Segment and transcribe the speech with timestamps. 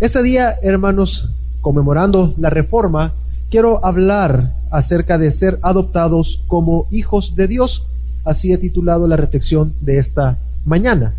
[0.00, 3.12] Este día, hermanos, conmemorando la reforma,
[3.48, 7.86] quiero hablar acerca de ser adoptados como hijos de Dios.
[8.24, 11.14] Así he titulado la reflexión de esta mañana.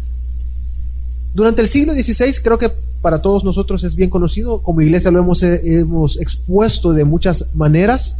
[1.33, 2.69] Durante el siglo XVI, creo que
[3.01, 8.17] para todos nosotros es bien conocido, como iglesia lo hemos, hemos expuesto de muchas maneras.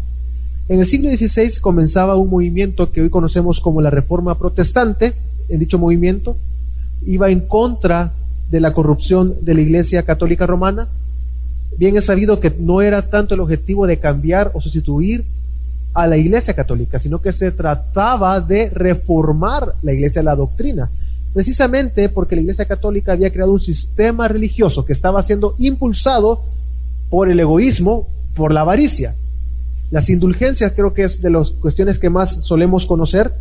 [0.69, 5.15] En el siglo XVI comenzaba un movimiento que hoy conocemos como la Reforma Protestante.
[5.49, 6.37] En dicho movimiento
[7.05, 8.13] iba en contra
[8.49, 10.87] de la corrupción de la Iglesia Católica Romana.
[11.77, 15.25] Bien es sabido que no era tanto el objetivo de cambiar o sustituir
[15.93, 20.89] a la Iglesia Católica, sino que se trataba de reformar la Iglesia, la doctrina.
[21.33, 26.43] Precisamente porque la Iglesia Católica había creado un sistema religioso que estaba siendo impulsado
[27.09, 29.15] por el egoísmo, por la avaricia.
[29.91, 33.33] Las indulgencias creo que es de las cuestiones que más solemos conocer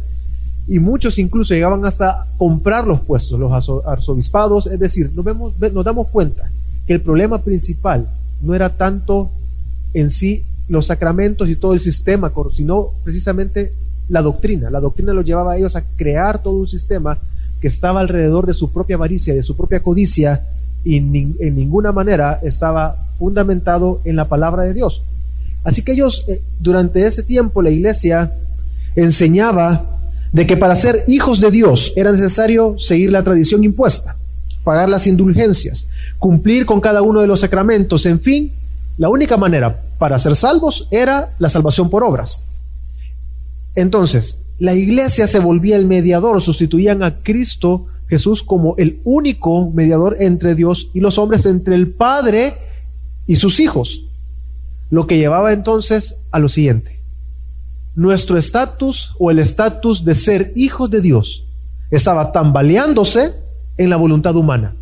[0.66, 3.52] y muchos incluso llegaban hasta comprar los puestos, los
[3.86, 6.50] arzobispados, es decir, nos, vemos, nos damos cuenta
[6.86, 8.08] que el problema principal
[8.40, 9.30] no era tanto
[9.92, 13.72] en sí los sacramentos y todo el sistema, sino precisamente
[14.08, 14.70] la doctrina.
[14.70, 17.18] La doctrina los llevaba a ellos a crear todo un sistema
[17.60, 20.46] que estaba alrededor de su propia avaricia, de su propia codicia,
[20.84, 25.02] y en ninguna manera estaba fundamentado en la palabra de Dios.
[25.62, 28.34] Así que ellos, eh, durante ese tiempo, la iglesia
[28.94, 29.93] enseñaba
[30.34, 34.16] de que para ser hijos de Dios era necesario seguir la tradición impuesta,
[34.64, 35.86] pagar las indulgencias,
[36.18, 38.52] cumplir con cada uno de los sacramentos, en fin,
[38.98, 42.42] la única manera para ser salvos era la salvación por obras.
[43.76, 50.16] Entonces, la iglesia se volvía el mediador, sustituían a Cristo Jesús como el único mediador
[50.18, 52.58] entre Dios y los hombres, entre el Padre
[53.28, 54.06] y sus hijos.
[54.90, 57.03] Lo que llevaba entonces a lo siguiente
[57.94, 61.44] nuestro estatus o el estatus de ser hijos de Dios
[61.90, 63.34] estaba tambaleándose
[63.76, 64.74] en la voluntad humana,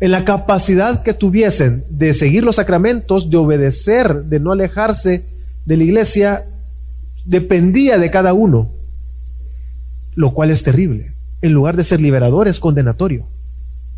[0.00, 5.24] en la capacidad que tuviesen de seguir los sacramentos, de obedecer, de no alejarse
[5.64, 6.46] de la iglesia,
[7.24, 8.70] dependía de cada uno,
[10.14, 11.14] lo cual es terrible.
[11.40, 13.26] En lugar de ser liberador es condenatorio.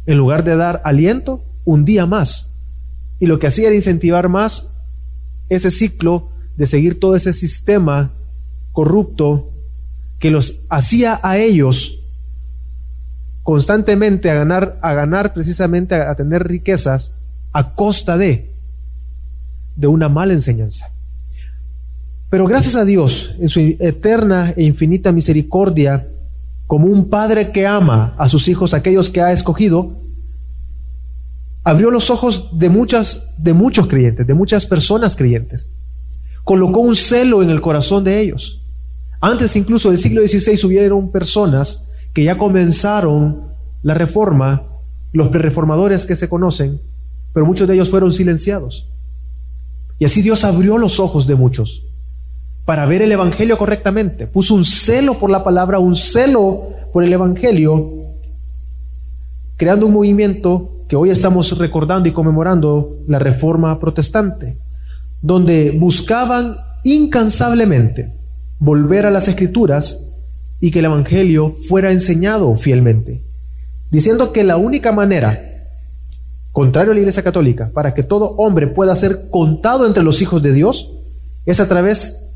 [0.06, 2.50] En lugar de dar aliento, un día más.
[3.18, 4.68] Y lo que hacía era incentivar más
[5.48, 6.30] ese ciclo
[6.60, 8.12] de seguir todo ese sistema
[8.72, 9.48] corrupto
[10.18, 12.00] que los hacía a ellos
[13.42, 17.14] constantemente a ganar, a ganar precisamente a, tener riquezas
[17.54, 18.52] a costa de,
[19.74, 20.90] de una mala enseñanza.
[22.28, 26.08] Pero gracias a Dios, en su eterna e infinita misericordia,
[26.66, 29.96] como un padre que ama a sus hijos, aquellos que ha escogido,
[31.64, 35.70] abrió los ojos de muchas, de muchos creyentes, de muchas personas creyentes
[36.44, 38.60] colocó un celo en el corazón de ellos.
[39.20, 43.42] Antes incluso del siglo XVI hubieron personas que ya comenzaron
[43.82, 44.62] la reforma,
[45.12, 46.80] los prereformadores que se conocen,
[47.32, 48.88] pero muchos de ellos fueron silenciados.
[49.98, 51.82] Y así Dios abrió los ojos de muchos
[52.64, 54.26] para ver el Evangelio correctamente.
[54.26, 57.92] Puso un celo por la palabra, un celo por el Evangelio,
[59.56, 64.56] creando un movimiento que hoy estamos recordando y conmemorando, la Reforma Protestante
[65.22, 68.12] donde buscaban incansablemente
[68.58, 70.06] volver a las escrituras
[70.60, 73.22] y que el Evangelio fuera enseñado fielmente,
[73.90, 75.68] diciendo que la única manera,
[76.52, 80.42] contrario a la Iglesia Católica, para que todo hombre pueda ser contado entre los hijos
[80.42, 80.92] de Dios,
[81.46, 82.28] es a través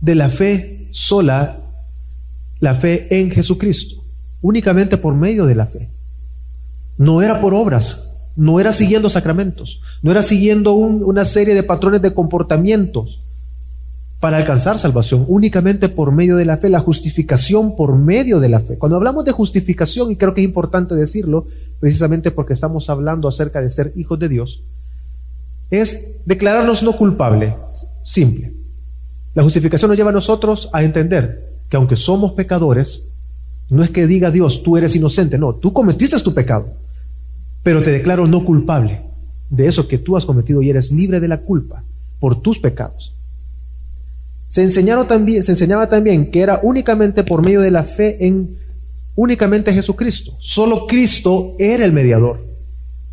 [0.00, 1.60] de la fe sola,
[2.60, 4.02] la fe en Jesucristo,
[4.40, 5.90] únicamente por medio de la fe.
[6.96, 12.02] No era por obras, no era siguiendo sacramentos, no era siguiendo una serie de patrones
[12.02, 13.20] de comportamientos
[14.20, 18.60] para alcanzar salvación, únicamente por medio de la fe, la justificación por medio de la
[18.60, 18.76] fe.
[18.76, 21.46] Cuando hablamos de justificación, y creo que es importante decirlo,
[21.80, 24.62] precisamente porque estamos hablando acerca de ser hijos de Dios,
[25.70, 27.54] es declararnos no culpables,
[28.02, 28.52] simple.
[29.34, 33.08] La justificación nos lleva a nosotros a entender que aunque somos pecadores,
[33.68, 36.68] no es que diga Dios, tú eres inocente, no, tú cometiste tu pecado
[37.66, 39.00] pero te declaro no culpable
[39.50, 41.82] de eso que tú has cometido y eres libre de la culpa
[42.20, 43.16] por tus pecados.
[44.46, 48.56] Se, enseñaron también, se enseñaba también que era únicamente por medio de la fe en
[49.16, 50.36] únicamente Jesucristo.
[50.38, 52.46] Solo Cristo era el mediador,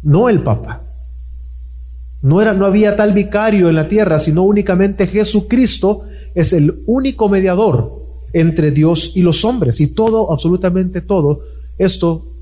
[0.03, 0.83] no el Papa.
[2.21, 6.03] No, era, no había tal vicario en la tierra, sino únicamente Jesucristo
[6.35, 8.03] es el único mediador
[8.33, 9.81] entre Dios y los hombres.
[9.81, 11.41] Y todo, absolutamente todo,
[11.79, 12.32] esto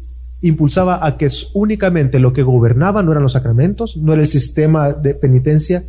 [0.42, 4.94] impulsaba a que únicamente lo que gobernaba no eran los sacramentos, no era el sistema
[4.94, 5.84] de penitencia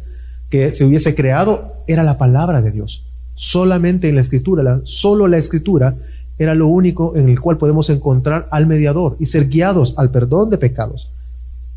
[0.51, 3.07] que se hubiese creado, era la palabra de Dios.
[3.35, 5.97] Solamente en la escritura, la, solo la escritura
[6.39, 10.51] era lo único en el cual podemos encontrar al mediador y ser guiados al perdón
[10.51, 11.11] de pecados.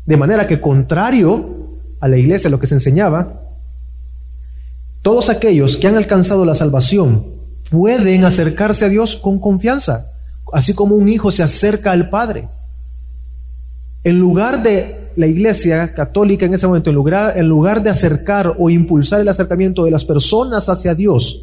[0.04, 3.40] De manera que contrario a la iglesia, lo que se enseñaba,
[5.02, 7.26] todos aquellos que han alcanzado la salvación
[7.70, 10.12] pueden acercarse a Dios con confianza,
[10.52, 12.48] así como un hijo se acerca al Padre.
[14.06, 19.20] En lugar de la iglesia católica en ese momento, en lugar, de acercar o impulsar
[19.20, 21.42] el acercamiento de las personas hacia Dios,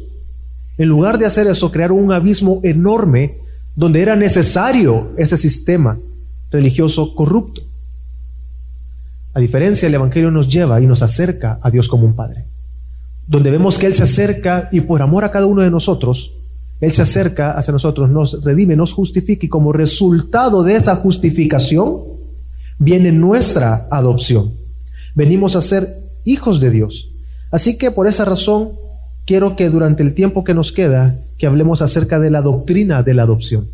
[0.78, 3.34] en lugar de hacer eso, crear un abismo enorme
[3.76, 5.98] donde era necesario ese sistema
[6.50, 7.60] religioso corrupto.
[9.34, 12.46] A diferencia, el Evangelio nos lleva y nos acerca a Dios como un Padre.
[13.26, 16.32] Donde vemos que Él se acerca y por amor a cada uno de nosotros,
[16.80, 22.13] Él se acerca hacia nosotros, nos redime, nos justifica y como resultado de esa justificación
[22.78, 24.54] viene nuestra adopción.
[25.14, 27.10] Venimos a ser hijos de Dios.
[27.50, 28.72] Así que por esa razón
[29.26, 33.14] quiero que durante el tiempo que nos queda, que hablemos acerca de la doctrina de
[33.14, 33.68] la adopción.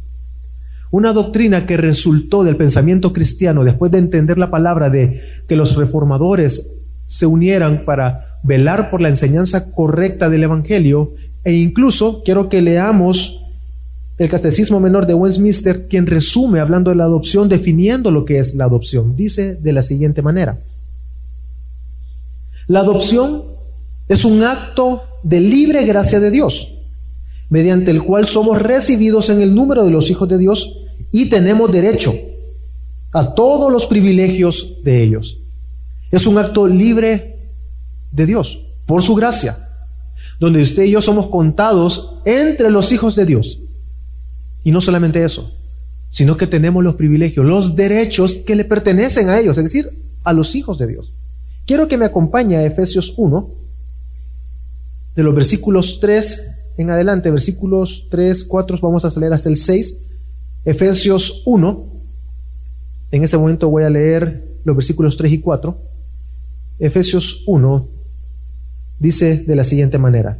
[0.90, 5.76] Una doctrina que resultó del pensamiento cristiano después de entender la palabra de que los
[5.76, 6.70] reformadores
[7.06, 11.12] se unieran para velar por la enseñanza correcta del Evangelio
[11.44, 13.39] e incluso quiero que leamos
[14.20, 18.54] el Catecismo Menor de Westminster, quien resume hablando de la adopción, definiendo lo que es
[18.54, 19.16] la adopción.
[19.16, 20.60] Dice de la siguiente manera,
[22.66, 23.44] la adopción
[24.08, 26.70] es un acto de libre gracia de Dios,
[27.48, 30.80] mediante el cual somos recibidos en el número de los hijos de Dios
[31.10, 32.12] y tenemos derecho
[33.12, 35.38] a todos los privilegios de ellos.
[36.10, 37.38] Es un acto libre
[38.12, 39.56] de Dios, por su gracia,
[40.38, 43.60] donde usted y yo somos contados entre los hijos de Dios.
[44.62, 45.52] Y no solamente eso,
[46.10, 49.90] sino que tenemos los privilegios, los derechos que le pertenecen a ellos, es decir,
[50.24, 51.12] a los hijos de Dios.
[51.66, 53.48] Quiero que me acompañe a Efesios 1,
[55.14, 56.46] de los versículos 3
[56.78, 60.00] en adelante, versículos 3, 4, vamos a leer hasta el 6,
[60.64, 61.86] Efesios 1,
[63.12, 65.78] en ese momento voy a leer los versículos 3 y 4,
[66.78, 67.88] Efesios 1
[68.98, 70.38] dice de la siguiente manera,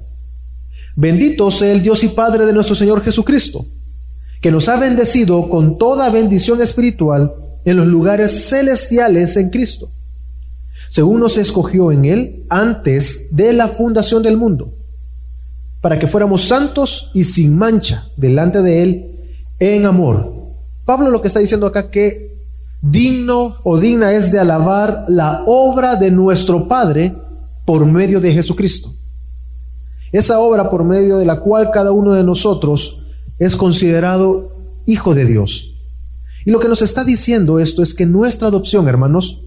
[0.97, 3.67] bendito sea el Dios y Padre de nuestro Señor Jesucristo,
[4.41, 7.35] que nos ha bendecido con toda bendición espiritual
[7.65, 9.91] en los lugares celestiales en Cristo
[10.91, 14.75] según nos escogió en Él antes de la fundación del mundo,
[15.81, 19.11] para que fuéramos santos y sin mancha delante de Él
[19.61, 20.35] en amor.
[20.85, 22.35] Pablo lo que está diciendo acá que
[22.83, 27.15] digno o digna es de alabar la obra de nuestro Padre
[27.65, 28.93] por medio de Jesucristo.
[30.11, 33.00] Esa obra por medio de la cual cada uno de nosotros
[33.41, 34.55] es considerado
[34.87, 35.73] hijo de Dios.
[36.45, 39.41] Y lo que nos está diciendo esto es que nuestra adopción, hermanos,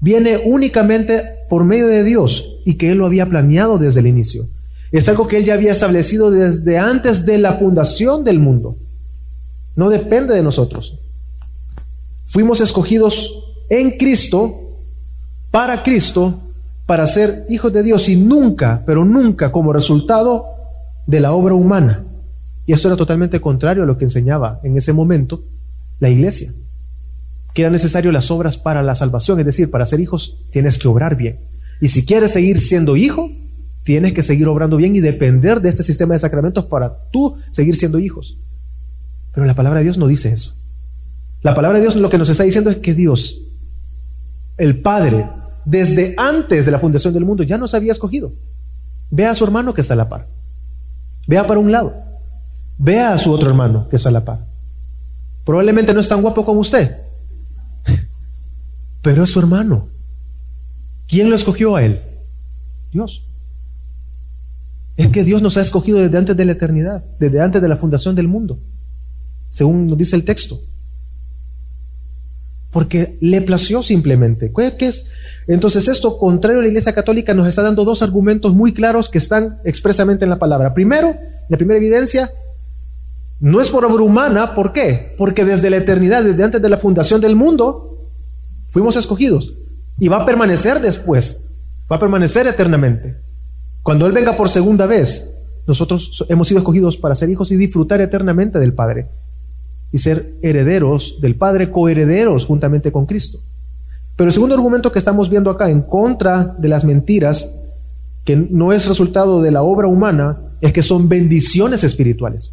[0.00, 4.48] viene únicamente por medio de Dios y que Él lo había planeado desde el inicio.
[4.92, 8.76] Es algo que Él ya había establecido desde antes de la fundación del mundo.
[9.76, 10.98] No depende de nosotros.
[12.26, 14.60] Fuimos escogidos en Cristo,
[15.50, 16.40] para Cristo,
[16.86, 20.46] para ser hijos de Dios y nunca, pero nunca como resultado
[21.06, 22.04] de la obra humana.
[22.66, 25.44] Y esto era totalmente contrario a lo que enseñaba en ese momento
[26.00, 26.52] la iglesia
[27.54, 30.88] que era necesario las obras para la salvación, es decir, para ser hijos tienes que
[30.88, 31.38] obrar bien.
[31.80, 33.30] Y si quieres seguir siendo hijo,
[33.84, 37.76] tienes que seguir obrando bien y depender de este sistema de sacramentos para tú seguir
[37.76, 38.36] siendo hijos.
[39.32, 40.56] Pero la palabra de Dios no dice eso.
[41.42, 43.42] La palabra de Dios lo que nos está diciendo es que Dios,
[44.56, 45.24] el Padre,
[45.64, 48.32] desde antes de la fundación del mundo ya nos había escogido.
[49.10, 50.26] Vea a su hermano que está a la par.
[51.28, 51.94] Vea para un lado.
[52.78, 54.46] Vea a su otro hermano que está a la par.
[55.44, 56.96] Probablemente no es tan guapo como usted,
[59.02, 59.88] pero es su hermano.
[61.06, 62.02] ¿Quién lo escogió a él?
[62.92, 63.24] Dios.
[64.96, 67.76] Es que Dios nos ha escogido desde antes de la eternidad, desde antes de la
[67.76, 68.58] fundación del mundo,
[69.50, 70.60] según nos dice el texto.
[72.70, 74.52] Porque le plació simplemente.
[74.52, 75.06] ¿Qué es?
[75.46, 79.18] Entonces esto, contrario a la Iglesia Católica, nos está dando dos argumentos muy claros que
[79.18, 80.74] están expresamente en la palabra.
[80.74, 81.14] Primero,
[81.48, 82.32] la primera evidencia,
[83.44, 85.14] no es por obra humana, ¿por qué?
[85.16, 87.94] Porque desde la eternidad, desde antes de la fundación del mundo,
[88.74, 89.54] Fuimos escogidos
[90.00, 91.44] y va a permanecer después,
[91.88, 93.14] va a permanecer eternamente.
[93.84, 95.32] Cuando Él venga por segunda vez,
[95.64, 99.06] nosotros hemos sido escogidos para ser hijos y disfrutar eternamente del Padre
[99.92, 103.38] y ser herederos del Padre, coherederos juntamente con Cristo.
[104.16, 107.54] Pero el segundo argumento que estamos viendo acá en contra de las mentiras,
[108.24, 112.52] que no es resultado de la obra humana, es que son bendiciones espirituales.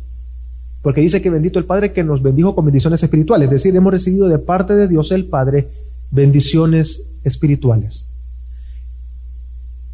[0.82, 3.92] Porque dice que bendito el Padre que nos bendijo con bendiciones espirituales, es decir, hemos
[3.92, 5.68] recibido de parte de Dios el Padre
[6.10, 8.08] bendiciones espirituales.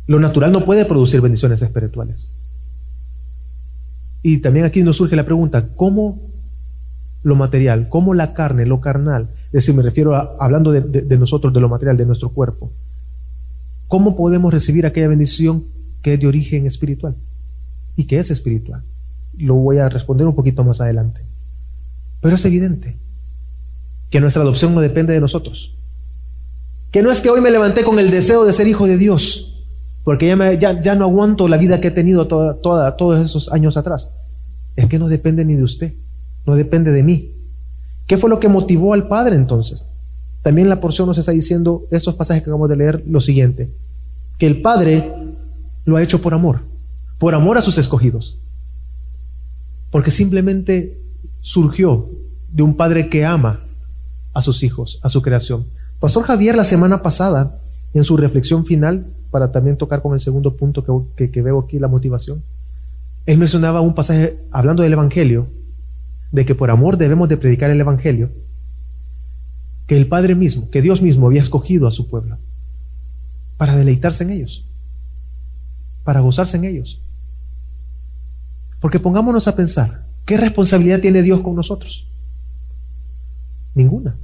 [0.08, 2.34] Lo natural no puede producir bendiciones espirituales.
[4.24, 6.22] Y también aquí nos surge la pregunta, ¿cómo
[7.24, 11.54] lo material, cómo la carne, lo carnal, Es decir, me refiero hablando de, de nosotros,
[11.54, 12.72] de lo material, de nuestro cuerpo.
[13.88, 15.66] ¿Cómo podemos recibir aquella bendición
[16.02, 17.16] que es de origen espiritual
[17.98, 18.84] y que es espiritual?
[19.38, 21.22] Lo voy a responder un poquito más adelante.
[22.22, 22.98] Pero es evidente
[24.10, 25.76] que nuestra adopción no depende de nosotros.
[26.92, 29.66] Que no es que hoy me levanté con el deseo de ser hijo de Dios,
[30.04, 30.28] porque
[30.60, 34.14] ya, ya, no aguanto la vida que he tenido todos esos años atrás.
[34.76, 35.94] Es que no depende ni de usted,
[36.46, 37.32] no depende de mí.
[38.06, 39.88] ¿Qué fue lo que motivó al Padre entonces?
[40.42, 43.70] También la porción nos está diciendo, estos pasajes que acabamos de leer, lo siguiente,
[44.38, 45.14] que el Padre
[45.84, 46.62] lo ha hecho por amor,
[47.20, 48.38] por amor a sus escogidos,
[49.92, 50.98] porque simplemente
[51.42, 52.10] surgió
[52.52, 53.62] de un Padre que ama
[54.34, 55.66] a sus hijos, a su creación.
[56.00, 57.60] Pastor Javier la semana pasada,
[57.94, 61.88] en su reflexión final, para también tocar con el segundo punto que, veo aquí, la
[61.88, 62.44] motivación,
[63.26, 65.48] él mencionaba un pasaje hablando del Evangelio,
[66.32, 68.30] de que por amor debemos de predicar el Evangelio,
[69.86, 72.38] que el Padre mismo, que Dios mismo había escogido a su pueblo
[73.58, 74.66] para deleitarse en ellos,
[76.04, 77.02] para gozarse en ellos.
[78.80, 82.08] Porque pongámonos a pensar, ¿qué responsabilidad tiene Dios con nosotros?
[83.74, 84.16] Ninguna.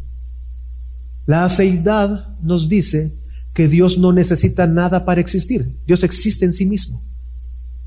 [1.26, 3.14] La aceidad nos dice
[3.54, 5.78] que Dios no necesita nada para existir.
[5.86, 7.02] Dios existe en sí mismo.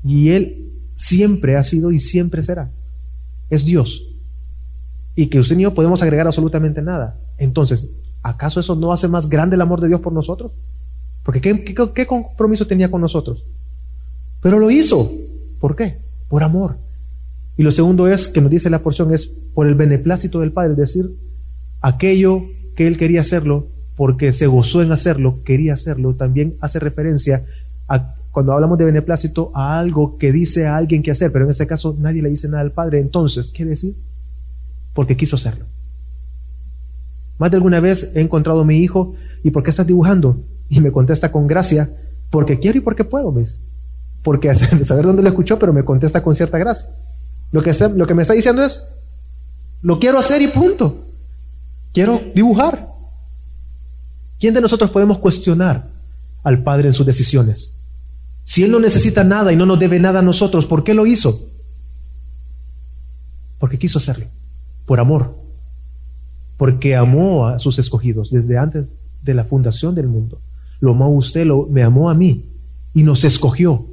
[0.03, 2.71] Y Él siempre ha sido y siempre será.
[3.49, 4.07] Es Dios.
[5.15, 7.17] Y que usted y yo podemos agregar absolutamente nada.
[7.37, 7.87] Entonces,
[8.23, 10.51] ¿acaso eso no hace más grande el amor de Dios por nosotros?
[11.23, 13.43] Porque ¿qué, qué compromiso tenía con nosotros?
[14.41, 15.11] Pero lo hizo.
[15.59, 15.99] ¿Por qué?
[16.27, 16.77] Por amor.
[17.57, 20.73] Y lo segundo es, que nos dice la porción, es por el beneplácito del Padre,
[20.73, 21.11] es decir,
[21.81, 22.43] aquello
[22.75, 27.43] que él quería hacerlo porque se gozó en hacerlo, quería hacerlo, también hace referencia
[27.87, 31.51] a, cuando hablamos de beneplácito, a algo que dice a alguien que hacer, pero en
[31.51, 32.99] este caso nadie le dice nada al Padre.
[32.99, 33.95] Entonces, ¿qué decir?
[34.93, 35.65] Porque quiso hacerlo.
[37.39, 40.39] Más de alguna vez he encontrado a mi hijo, ¿y por qué estás dibujando?
[40.69, 41.89] Y me contesta con gracia,
[42.29, 43.59] porque quiero y porque puedo, ¿ves?
[44.27, 46.89] Porque saber dónde lo escuchó, pero me contesta con cierta gracia.
[47.53, 48.83] Lo que, lo que me está diciendo es,
[49.81, 51.05] lo quiero hacer y punto.
[51.93, 52.89] Quiero dibujar.
[54.37, 55.87] ¿Quién de nosotros podemos cuestionar
[56.43, 57.75] al Padre en sus decisiones?
[58.43, 61.05] Si Él no necesita nada y no nos debe nada a nosotros, ¿por qué lo
[61.05, 61.47] hizo?
[63.59, 64.25] Porque quiso hacerlo,
[64.85, 65.37] por amor,
[66.57, 68.91] porque amó a sus escogidos desde antes
[69.21, 70.41] de la fundación del mundo.
[70.81, 72.43] Lo amó a usted, lo, me amó a mí
[72.93, 73.85] y nos escogió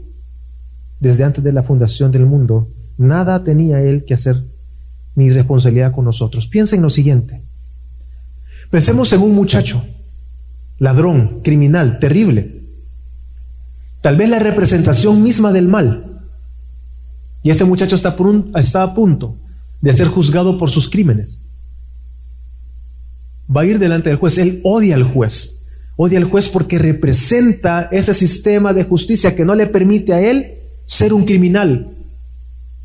[1.05, 2.69] desde antes de la fundación del mundo.
[2.97, 4.43] Nada tenía Él que hacer
[5.15, 6.47] ni responsabilidad con nosotros.
[6.47, 7.43] Piensen en lo siguiente.
[8.71, 9.85] Pensemos en un muchacho,
[10.79, 12.63] ladrón, criminal, terrible.
[14.01, 16.23] Tal vez la representación misma del mal.
[17.43, 18.17] Y este muchacho está,
[18.57, 19.37] está a punto
[19.83, 21.41] de ser juzgado por sus crímenes.
[23.55, 24.39] Va a ir delante del juez.
[24.39, 25.61] Él odia al juez.
[25.97, 30.63] Odia al juez porque representa ese sistema de justicia que no le permite a él
[30.87, 31.97] ser un criminal.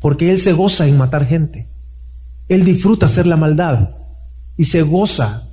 [0.00, 1.66] Porque él se goza en matar gente.
[2.48, 3.90] Él disfruta hacer la maldad
[4.56, 5.50] y se goza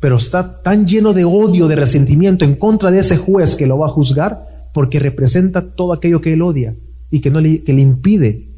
[0.00, 3.78] pero está tan lleno de odio, de resentimiento en contra de ese juez que lo
[3.78, 6.74] va a juzgar, porque representa todo aquello que él odia
[7.10, 8.48] y que, no le, que le impide,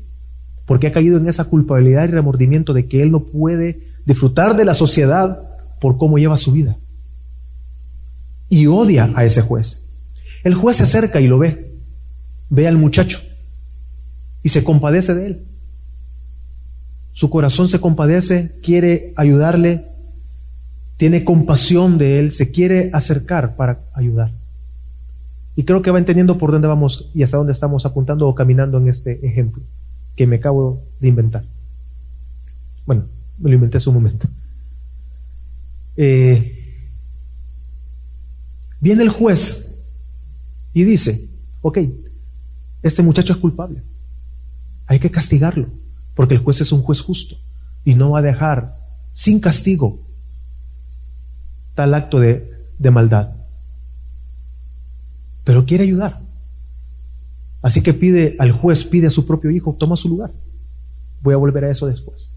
[0.66, 4.64] porque ha caído en esa culpabilidad y remordimiento de que él no puede disfrutar de
[4.64, 5.42] la sociedad
[5.80, 6.76] por cómo lleva su vida.
[8.48, 9.82] Y odia a ese juez.
[10.44, 11.71] El juez se acerca y lo ve,
[12.52, 13.18] ve al muchacho
[14.42, 15.46] y se compadece de él.
[17.12, 19.86] Su corazón se compadece, quiere ayudarle,
[20.98, 24.32] tiene compasión de él, se quiere acercar para ayudar.
[25.56, 28.76] Y creo que va entendiendo por dónde vamos y hasta dónde estamos apuntando o caminando
[28.76, 29.62] en este ejemplo
[30.14, 31.44] que me acabo de inventar.
[32.84, 33.06] Bueno,
[33.38, 34.28] me lo inventé hace un momento.
[35.96, 36.84] Eh,
[38.78, 39.78] viene el juez
[40.74, 41.30] y dice,
[41.62, 41.78] ok,
[42.82, 43.82] este muchacho es culpable,
[44.86, 45.68] hay que castigarlo,
[46.14, 47.36] porque el juez es un juez justo
[47.84, 48.76] y no va a dejar
[49.12, 50.00] sin castigo
[51.74, 52.50] tal acto de,
[52.90, 53.30] maldad.
[55.44, 56.20] Pero quiere ayudar.
[57.62, 60.32] Así que pide al juez, pide a su propio hijo, toma su lugar.
[61.22, 62.32] Voy a volver a eso después.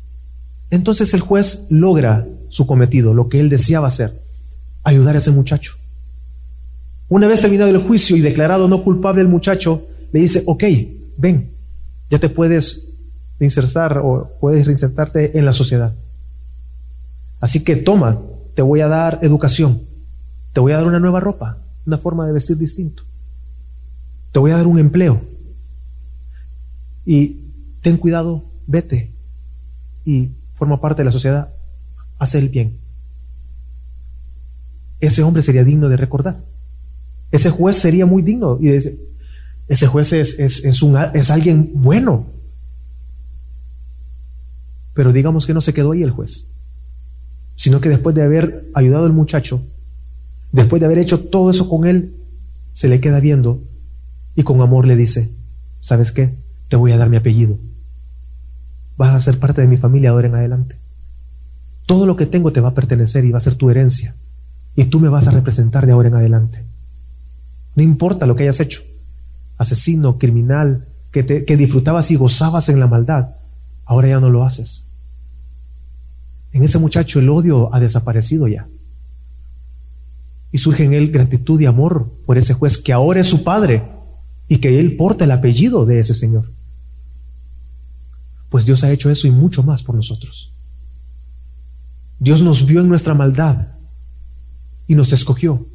[0.70, 4.22] Entonces el juez logra su cometido, lo que él deseaba hacer,
[4.84, 5.74] ayudar a ese muchacho.
[7.08, 10.64] Una vez terminado el juicio y declarado no culpable el muchacho, le dice, ok,
[11.18, 11.52] ven,
[12.10, 12.88] ya te puedes
[13.38, 15.94] reinsertar o puedes reinsertarte en la sociedad.
[17.42, 18.22] Así que toma
[18.54, 19.82] te voy a dar educación,
[20.54, 23.04] te voy a dar una nueva ropa, una forma de vestir distinto,
[24.32, 25.22] te voy a dar un empleo.
[27.06, 27.42] Y
[27.82, 29.12] ten cuidado, vete
[30.06, 31.54] y forma parte de la sociedad,
[32.20, 32.80] haz el bien.
[35.02, 36.42] ese hombre sería digno de recordar.
[37.32, 38.58] Ese juez sería muy digno.
[38.62, 38.70] Y
[39.68, 42.28] ese juez es, es, un, es alguien bueno.
[44.94, 46.48] Pero digamos que no se quedó ahí el juez,
[47.56, 49.62] sino que después de haber ayudado al muchacho,
[50.52, 52.16] después de haber hecho todo eso con él,
[52.74, 53.62] se le queda viendo
[54.36, 55.32] y con amor le dice,
[55.80, 56.36] ¿sabes qué?
[56.70, 57.58] Te voy a dar mi apellido.
[58.98, 60.78] Vas a ser parte de mi familia ahora en adelante.
[61.86, 64.16] Todo lo que tengo te va a pertenecer y va a ser tu herencia.
[64.76, 66.64] Y tú me vas a representar de ahora en adelante.
[67.76, 68.84] No importa lo que hayas hecho.
[69.58, 73.36] Asesino, criminal, que, te, que disfrutabas y gozabas en la maldad.
[73.86, 74.88] Ahora ya no lo haces.
[76.52, 78.68] En ese muchacho el odio ha desaparecido ya.
[80.52, 83.84] Y surge en él gratitud y amor por ese juez que ahora es su padre
[84.48, 86.52] y que él porta el apellido de ese Señor.
[88.50, 90.54] Pues Dios ha hecho eso y mucho más por nosotros.
[92.20, 93.68] Dios nos vio en nuestra maldad
[94.88, 95.68] y nos escogió.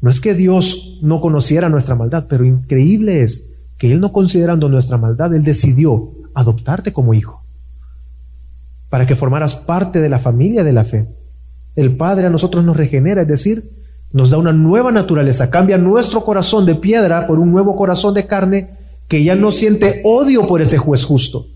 [0.00, 4.68] No es que Dios no conociera nuestra maldad, pero increíble es que Él no considerando
[4.68, 7.42] nuestra maldad, Él decidió adoptarte como hijo,
[8.88, 11.08] para que formaras parte de la familia de la fe.
[11.74, 13.70] El Padre a nosotros nos regenera, es decir,
[14.12, 18.26] nos da una nueva naturaleza, cambia nuestro corazón de piedra por un nuevo corazón de
[18.26, 18.70] carne
[19.08, 21.46] que ya no siente odio por ese juez justo,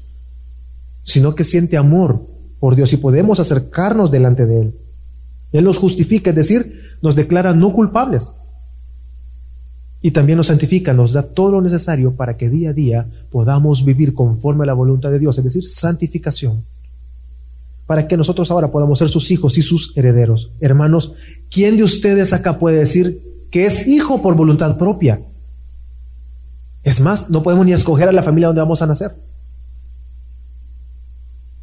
[1.02, 2.26] sino que siente amor
[2.58, 4.74] por Dios y podemos acercarnos delante de Él.
[5.52, 8.32] Él nos justifica, es decir, nos declara no culpables.
[10.02, 13.84] Y también nos santifica, nos da todo lo necesario para que día a día podamos
[13.84, 16.64] vivir conforme a la voluntad de Dios, es decir, santificación.
[17.86, 20.52] Para que nosotros ahora podamos ser sus hijos y sus herederos.
[20.60, 21.12] Hermanos,
[21.50, 25.20] ¿quién de ustedes acá puede decir que es hijo por voluntad propia?
[26.82, 29.16] Es más, no podemos ni escoger a la familia donde vamos a nacer.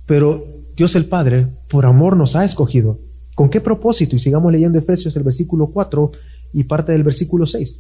[0.05, 2.99] Pero Dios el Padre, por amor, nos ha escogido.
[3.37, 4.15] ¿Con qué propósito?
[4.15, 6.11] Y sigamos leyendo Efesios el versículo 4
[6.53, 7.79] y parte del versículo 6.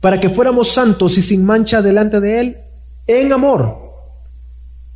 [0.00, 2.56] Para que fuéramos santos y sin mancha delante de Él
[3.06, 3.78] en amor,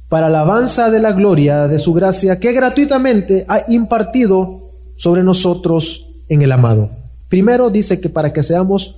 [0.09, 6.43] para alabanza de la gloria de su gracia que gratuitamente ha impartido sobre nosotros en
[6.43, 6.91] el amado.
[7.29, 8.97] Primero dice que para que seamos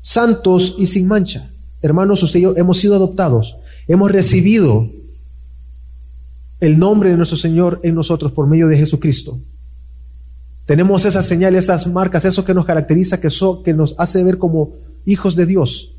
[0.00, 1.50] santos y sin mancha.
[1.82, 3.56] Hermanos, usted y yo hemos sido adoptados,
[3.88, 4.88] hemos recibido
[6.60, 9.38] el nombre de nuestro Señor en nosotros por medio de Jesucristo.
[10.66, 13.28] Tenemos esas señales, esas marcas, eso que nos caracteriza, que,
[13.64, 14.72] que nos hace ver como
[15.06, 15.92] hijos de Dios,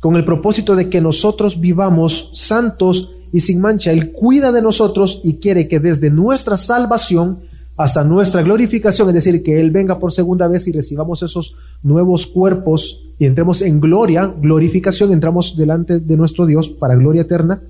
[0.00, 3.92] con el propósito de que nosotros vivamos santos y sin mancha.
[3.92, 7.38] Él cuida de nosotros y quiere que desde nuestra salvación
[7.76, 12.26] hasta nuestra glorificación, es decir, que Él venga por segunda vez y recibamos esos nuevos
[12.26, 17.62] cuerpos y entremos en gloria, glorificación, entramos delante de nuestro Dios para gloria eterna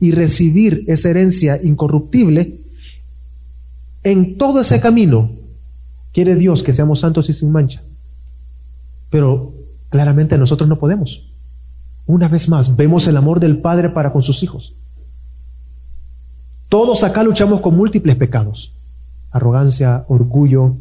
[0.00, 2.60] y recibir esa herencia incorruptible,
[4.02, 5.30] en todo ese camino
[6.12, 7.82] quiere Dios que seamos santos y sin mancha.
[9.10, 9.52] Pero
[9.90, 11.30] claramente nosotros no podemos.
[12.06, 14.74] Una vez más, vemos el amor del Padre para con sus hijos.
[16.68, 18.72] Todos acá luchamos con múltiples pecados.
[19.30, 20.76] Arrogancia, orgullo.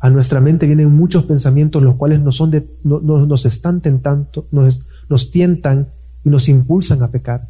[0.00, 4.82] A nuestra mente vienen muchos pensamientos los cuales nos, son de, nos están tentando, nos,
[5.08, 5.88] nos tientan
[6.24, 7.48] y nos impulsan a pecar.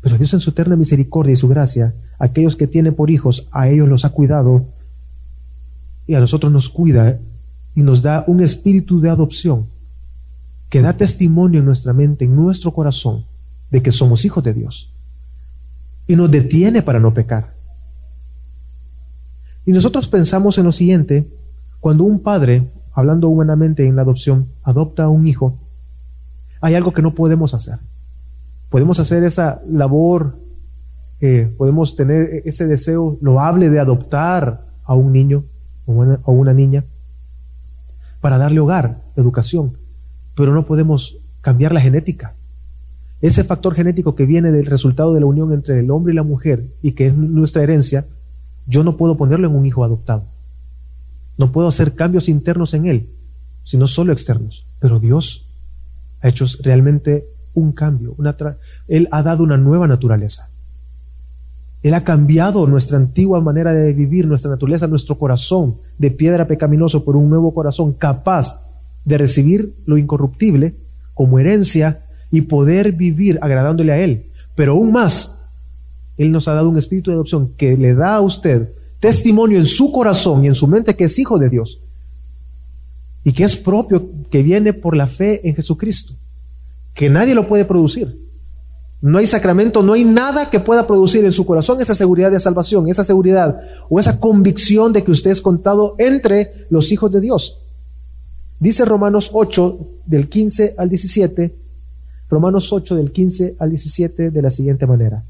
[0.00, 3.68] Pero Dios en su eterna misericordia y su gracia, aquellos que tiene por hijos, a
[3.68, 4.66] ellos los ha cuidado
[6.06, 7.18] y a nosotros nos cuida
[7.74, 9.66] y nos da un espíritu de adopción
[10.68, 13.26] que da testimonio en nuestra mente, en nuestro corazón,
[13.70, 14.92] de que somos hijos de Dios.
[16.06, 17.54] Y nos detiene para no pecar.
[19.66, 21.28] Y nosotros pensamos en lo siguiente,
[21.80, 25.58] cuando un padre, hablando humanamente en la adopción, adopta a un hijo,
[26.60, 27.78] hay algo que no podemos hacer
[28.70, 30.36] podemos hacer esa labor,
[31.20, 35.44] eh, podemos tener ese deseo loable de adoptar a un niño
[35.86, 36.84] o a una niña
[38.20, 39.76] para darle hogar, educación,
[40.34, 42.34] pero no podemos cambiar la genética.
[43.20, 46.22] Ese factor genético que viene del resultado de la unión entre el hombre y la
[46.22, 48.06] mujer y que es nuestra herencia,
[48.66, 50.24] yo no puedo ponerlo en un hijo adoptado.
[51.36, 53.10] No puedo hacer cambios internos en él,
[53.64, 54.64] sino solo externos.
[54.78, 55.46] Pero Dios
[56.22, 58.14] ha hecho realmente un cambio.
[58.88, 60.50] Él ha dado una nueva naturaleza.
[61.82, 67.04] Él ha cambiado nuestra antigua manera de vivir, nuestra naturaleza, nuestro corazón de piedra pecaminoso
[67.04, 68.62] por un nuevo corazón capaz
[69.04, 70.74] de recibir lo incorruptible
[71.14, 74.26] como herencia y poder vivir agradándole a Él.
[74.54, 75.42] Pero aún más,
[76.18, 78.68] Él nos ha dado un espíritu de adopción que le da a usted
[79.00, 81.80] testimonio en su corazón y en su mente que es hijo de Dios
[83.24, 86.14] y que es propio, que viene por la fe en Jesucristo
[86.94, 88.20] que nadie lo puede producir.
[89.02, 92.38] No hay sacramento, no hay nada que pueda producir en su corazón esa seguridad de
[92.38, 97.20] salvación, esa seguridad o esa convicción de que usted es contado entre los hijos de
[97.20, 97.58] Dios.
[98.58, 101.54] Dice Romanos 8 del 15 al 17,
[102.28, 105.24] Romanos 8 del 15 al 17 de la siguiente manera.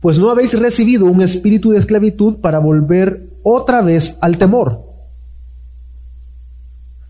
[0.00, 4.82] Pues no habéis recibido un espíritu de esclavitud para volver otra vez al temor,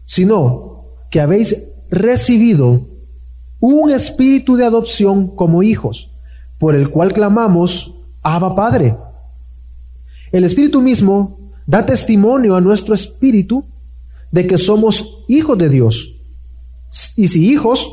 [0.05, 0.68] sino
[1.11, 2.87] que habéis recibido
[3.61, 6.11] un espíritu de adopción como hijos,
[6.59, 8.97] por el cual clamamos, Abba Padre.
[10.33, 13.65] El espíritu mismo da testimonio a nuestro espíritu
[14.31, 16.17] de que somos hijos de Dios.
[17.17, 17.93] Y si hijos,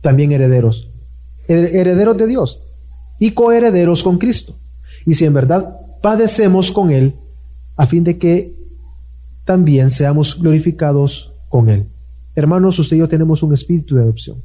[0.00, 0.88] también herederos.
[1.48, 2.60] Herederos de Dios
[3.18, 4.56] y coherederos con Cristo.
[5.06, 7.14] Y si en verdad padecemos con Él,
[7.76, 8.54] a fin de que
[9.44, 11.86] también seamos glorificados con Él.
[12.34, 14.42] Hermanos, usted y yo tenemos un espíritu de adopción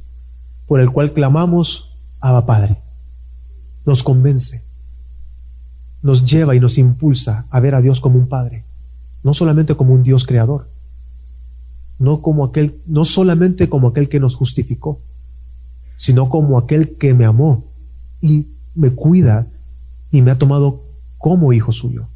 [0.66, 2.78] por el cual clamamos Abba Padre.
[3.86, 4.62] Nos convence,
[6.02, 8.64] nos lleva y nos impulsa a ver a Dios como un Padre,
[9.22, 10.68] no solamente como un Dios creador,
[11.98, 15.00] no como aquel, no solamente como aquel que nos justificó,
[15.96, 17.64] sino como aquel que me amó
[18.20, 19.46] y me cuida
[20.10, 20.82] y me ha tomado
[21.16, 22.06] como hijo suyo.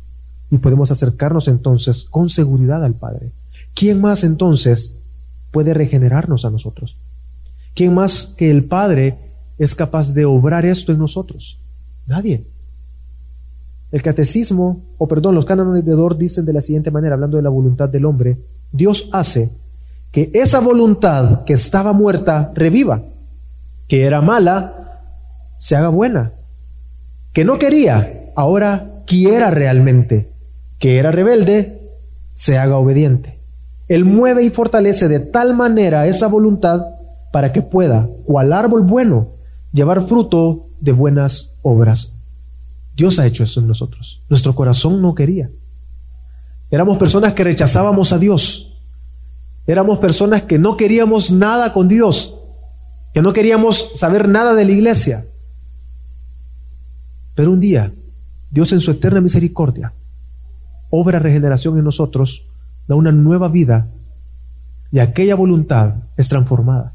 [0.51, 3.33] Y podemos acercarnos entonces con seguridad al Padre.
[3.75, 4.99] ¿Quién más entonces
[5.53, 6.97] puede regenerarnos a nosotros?
[7.75, 9.19] ¿Quién más que el Padre
[9.59, 11.59] es capaz de obrar esto en nosotros?
[12.07, 12.45] Nadie.
[13.93, 17.43] El catecismo, o perdón, los cánones de Dor dicen de la siguiente manera, hablando de
[17.43, 18.38] la voluntad del hombre,
[18.73, 19.53] Dios hace
[20.11, 23.03] que esa voluntad que estaba muerta reviva,
[23.88, 25.01] que era mala,
[25.59, 26.33] se haga buena,
[27.33, 30.31] que no quería, ahora quiera realmente,
[30.79, 31.81] que era rebelde,
[32.33, 33.41] se haga obediente.
[33.88, 36.87] Él mueve y fortalece de tal manera esa voluntad
[37.33, 39.31] para que pueda, cual árbol bueno,
[39.73, 42.14] llevar fruto de buenas obras.
[42.95, 44.23] Dios ha hecho eso en nosotros.
[44.29, 45.51] Nuestro corazón no quería.
[46.71, 48.73] Éramos personas que rechazábamos a Dios.
[49.66, 52.35] Éramos personas que no queríamos nada con Dios,
[53.14, 55.27] que no queríamos saber nada de la iglesia.
[57.35, 57.92] Pero un día,
[58.51, 59.92] Dios en su eterna misericordia,
[60.90, 62.45] obra regeneración en nosotros,
[62.87, 63.88] da una nueva vida
[64.90, 66.92] y aquella voluntad es transformada.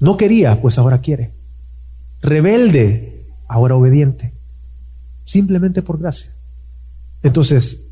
[0.00, 1.32] No quería, pues ahora quiere.
[2.22, 4.32] Rebelde, ahora obediente.
[5.24, 6.32] Simplemente por gracia.
[7.22, 7.84] Entonces,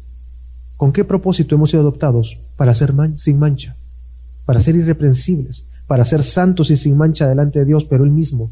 [0.76, 2.38] ¿con qué propósito hemos sido adoptados?
[2.56, 3.76] Para ser sin mancha,
[4.44, 8.50] para ser irreprensibles, para ser santos y sin mancha delante de Dios, pero Él mismo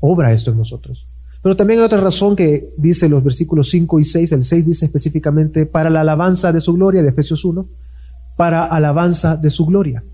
[0.00, 1.06] obra esto en nosotros.
[1.42, 4.32] Pero también hay otra razón que dice los versículos 5 y 6.
[4.32, 7.66] El 6 dice específicamente para la alabanza de su gloria, de Efesios 1,
[8.38, 10.04] para alabanza de su gloria.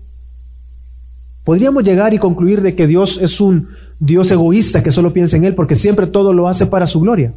[1.43, 5.45] Podríamos llegar y concluir de que Dios es un Dios egoísta que solo piensa en
[5.45, 7.35] Él porque siempre todo lo hace para su gloria.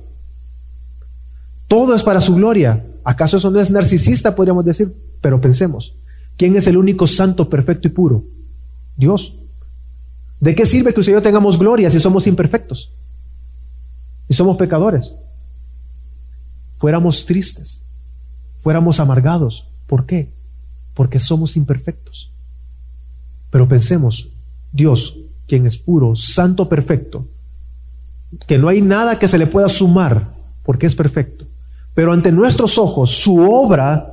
[1.68, 2.86] Todo es para su gloria.
[3.04, 4.94] ¿Acaso eso no es narcisista, podríamos decir?
[5.20, 5.94] Pero pensemos,
[6.38, 8.24] ¿quién es el único santo, perfecto y puro?
[8.96, 9.34] Dios.
[10.40, 12.92] ¿De qué sirve que usted y yo tengamos gloria si somos imperfectos?
[14.26, 15.16] Y somos pecadores.
[16.78, 17.82] Fuéramos tristes,
[18.62, 19.66] fuéramos amargados.
[19.86, 20.37] ¿Por qué?
[20.98, 22.32] Porque somos imperfectos.
[23.52, 24.30] Pero pensemos,
[24.72, 27.24] Dios, quien es puro, santo, perfecto,
[28.48, 30.32] que no hay nada que se le pueda sumar,
[30.64, 31.46] porque es perfecto.
[31.94, 34.12] Pero ante nuestros ojos, su obra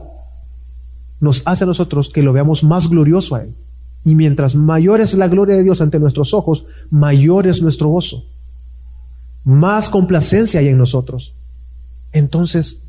[1.19, 3.55] nos hace a nosotros que lo veamos más glorioso a Él.
[4.03, 8.25] Y mientras mayor es la gloria de Dios ante nuestros ojos, mayor es nuestro gozo.
[9.43, 11.33] Más complacencia hay en nosotros.
[12.11, 12.83] Entonces,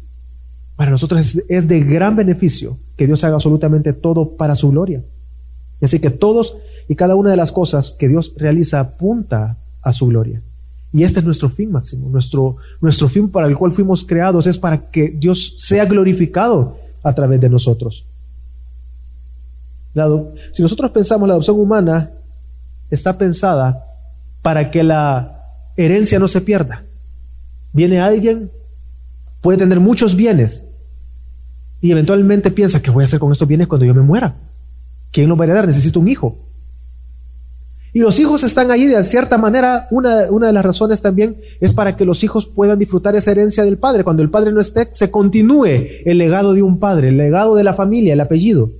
[0.76, 5.02] para nosotros es, de gran beneficio que Dios haga absolutamente todo para su gloria.
[5.80, 6.56] Así que todos
[6.88, 10.40] y cada una de las cosas que Dios realiza apunta a su gloria.
[10.92, 12.08] Y este es nuestro fin máximo.
[12.08, 17.14] Nuestro, nuestro fin para el cual fuimos creados es para que Dios sea glorificado a
[17.14, 18.06] través de nosotros.
[20.52, 22.10] Si nosotros pensamos la adopción humana
[22.90, 23.86] está pensada
[24.42, 25.42] para que la
[25.76, 26.84] herencia no se pierda.
[27.72, 28.50] Viene alguien,
[29.40, 30.64] puede tener muchos bienes
[31.80, 34.34] y eventualmente piensa, ¿qué voy a hacer con estos bienes cuando yo me muera?
[35.12, 35.66] ¿Quién lo va a heredar?
[35.66, 36.38] Necesito un hijo.
[37.92, 41.72] Y los hijos están ahí de cierta manera, una, una, de las razones también es
[41.72, 44.04] para que los hijos puedan disfrutar esa herencia del padre.
[44.04, 47.64] Cuando el padre no esté, se continúe el legado de un padre, el legado de
[47.64, 48.70] la familia, el apellido.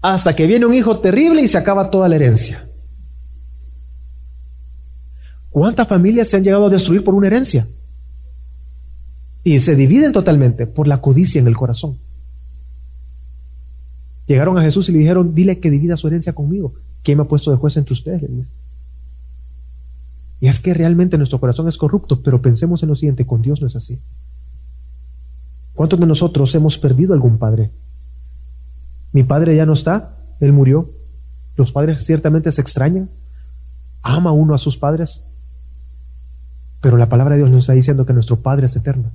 [0.00, 2.66] Hasta que viene un hijo terrible y se acaba toda la herencia.
[5.50, 7.68] ¿Cuántas familias se han llegado a destruir por una herencia?
[9.44, 11.98] Y se dividen totalmente por la codicia en el corazón.
[14.26, 16.74] Llegaron a Jesús y le dijeron, dile que divida su herencia conmigo.
[17.02, 18.54] ¿Quién me ha puesto de juez entre ustedes?
[20.40, 23.60] Y es que realmente nuestro corazón es corrupto, pero pensemos en lo siguiente, con Dios
[23.60, 24.00] no es así.
[25.74, 27.72] ¿Cuántos de nosotros hemos perdido algún padre?
[29.12, 30.90] Mi padre ya no está, él murió.
[31.56, 33.10] Los padres ciertamente se extrañan.
[34.02, 35.26] Ama uno a sus padres.
[36.80, 39.12] Pero la palabra de Dios nos está diciendo que nuestro Padre es eterno.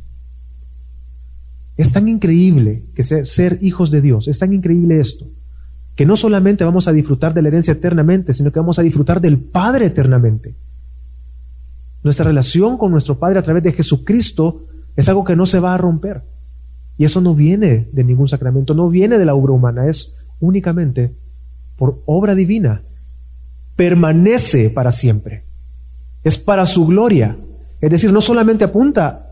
[1.78, 5.28] Es tan increíble que ser hijos de Dios, es tan increíble esto,
[5.96, 9.22] que no solamente vamos a disfrutar de la herencia eternamente, sino que vamos a disfrutar
[9.22, 10.56] del Padre eternamente.
[12.04, 15.76] Nuestra relación con nuestro Padre a través de Jesucristo es algo que no se va
[15.76, 16.24] a romper.
[16.98, 21.13] Y eso no viene de ningún sacramento, no viene de la obra humana, es únicamente
[21.78, 22.82] por obra divina.
[23.76, 25.44] Permanece para siempre.
[26.24, 27.38] Es para su gloria.
[27.80, 29.32] Es decir, no solamente apunta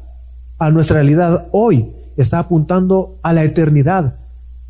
[0.59, 4.15] a nuestra realidad hoy, está apuntando a la eternidad,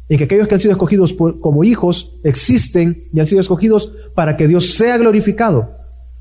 [0.09, 4.37] en que aquellos que han sido escogidos como hijos existen y han sido escogidos para
[4.37, 5.71] que Dios sea glorificado,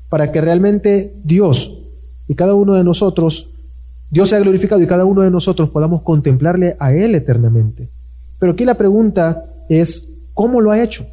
[0.09, 1.77] para que realmente Dios
[2.27, 3.49] y cada uno de nosotros,
[4.09, 7.87] Dios sea glorificado y cada uno de nosotros podamos contemplarle a Él eternamente.
[8.39, 11.05] Pero aquí la pregunta es, ¿cómo lo ha hecho?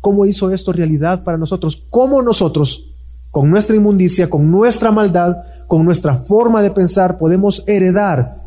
[0.00, 1.82] ¿Cómo hizo esto realidad para nosotros?
[1.90, 2.90] ¿Cómo nosotros,
[3.30, 8.43] con nuestra inmundicia, con nuestra maldad, con nuestra forma de pensar, podemos heredar,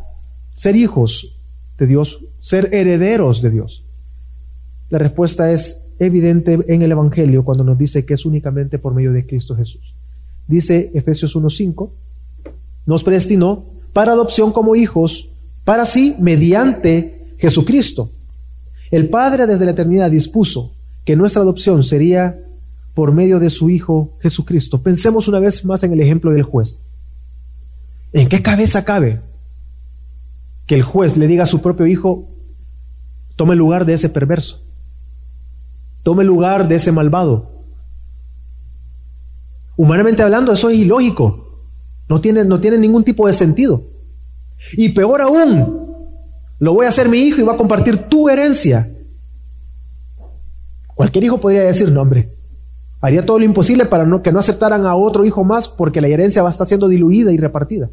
[0.58, 1.36] ser hijos
[1.78, 3.84] de Dios, ser herederos de Dios?
[4.90, 9.12] La respuesta es evidente en el Evangelio cuando nos dice que es únicamente por medio
[9.12, 9.94] de Cristo Jesús.
[10.48, 11.90] Dice Efesios 1.5,
[12.86, 15.28] nos predestinó para adopción como hijos,
[15.64, 18.10] para sí, mediante Jesucristo.
[18.90, 20.72] El Padre desde la eternidad dispuso
[21.04, 22.36] que nuestra adopción sería
[22.94, 24.82] por medio de su Hijo Jesucristo.
[24.82, 26.80] Pensemos una vez más en el ejemplo del juez.
[28.12, 29.20] ¿En qué cabeza cabe
[30.68, 32.28] que el juez le diga a su propio hijo,
[33.34, 34.62] tome lugar de ese perverso,
[36.04, 37.50] tome lugar de ese malvado?
[39.76, 41.64] Humanamente hablando, eso es ilógico,
[42.08, 43.82] no tiene, no tiene ningún tipo de sentido.
[44.74, 45.88] Y peor aún,
[46.60, 48.88] lo voy a hacer mi hijo y va a compartir tu herencia.
[50.94, 52.38] Cualquier hijo podría decir, no hombre,
[53.00, 56.08] Haría todo lo imposible para no, que no aceptaran a otro hijo más porque la
[56.08, 57.90] herencia va a estar siendo diluida y repartida.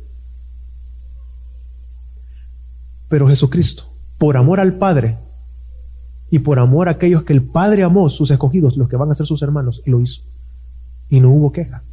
[3.07, 3.83] Pero Jesucristo,
[4.17, 5.17] por amor al Padre
[6.31, 9.15] y por amor a aquellos que el Padre amó, sus escogidos, los que van a
[9.15, 10.23] ser sus hermanos, y lo hizo.
[11.09, 11.83] Y no hubo queja.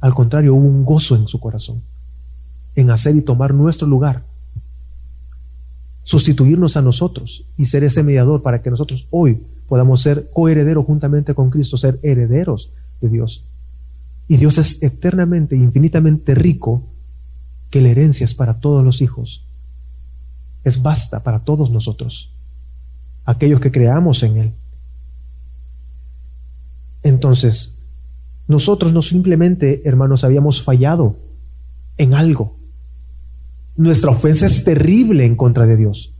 [0.00, 1.82] Al contrario, hubo un gozo en su corazón
[2.78, 4.24] en hacer y tomar nuestro lugar,
[6.04, 11.34] sustituirnos a nosotros y ser ese mediador para que nosotros hoy podamos ser coherederos juntamente
[11.34, 13.44] con Cristo, ser herederos de Dios.
[14.28, 16.84] Y Dios es eternamente, infinitamente rico,
[17.68, 19.44] que la herencia es para todos los hijos.
[20.64, 22.32] Es basta para todos nosotros,
[23.24, 24.54] aquellos que creamos en Él.
[27.02, 27.78] Entonces,
[28.46, 31.16] nosotros no simplemente, hermanos, habíamos fallado
[31.96, 32.56] en algo.
[33.76, 36.12] Nuestra ofensa es terrible en contra de Dios.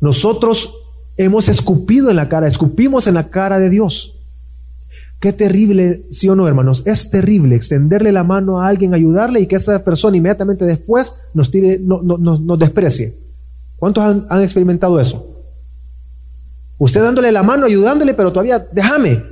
[0.00, 0.74] Nosotros
[1.16, 4.17] hemos escupido en la cara, escupimos en la cara de Dios.
[5.20, 9.46] Qué terrible, sí o no, hermanos, es terrible extenderle la mano a alguien, ayudarle y
[9.46, 13.18] que esa persona inmediatamente después nos tire, no, no, nos desprecie.
[13.78, 15.44] ¿Cuántos han, experimentado eso?
[16.78, 19.24] Usted dándole la mano, ayudándole, pero todavía, déjame.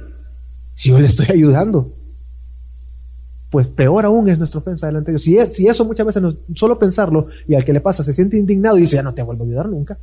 [0.74, 1.92] Si yo le estoy ayudando,
[3.50, 5.22] pues peor aún es nuestra ofensa delante de Dios.
[5.22, 8.36] Si, si eso muchas veces no, solo pensarlo y al que le pasa se siente
[8.36, 9.96] indignado y dice, ya no te vuelvo a ayudar nunca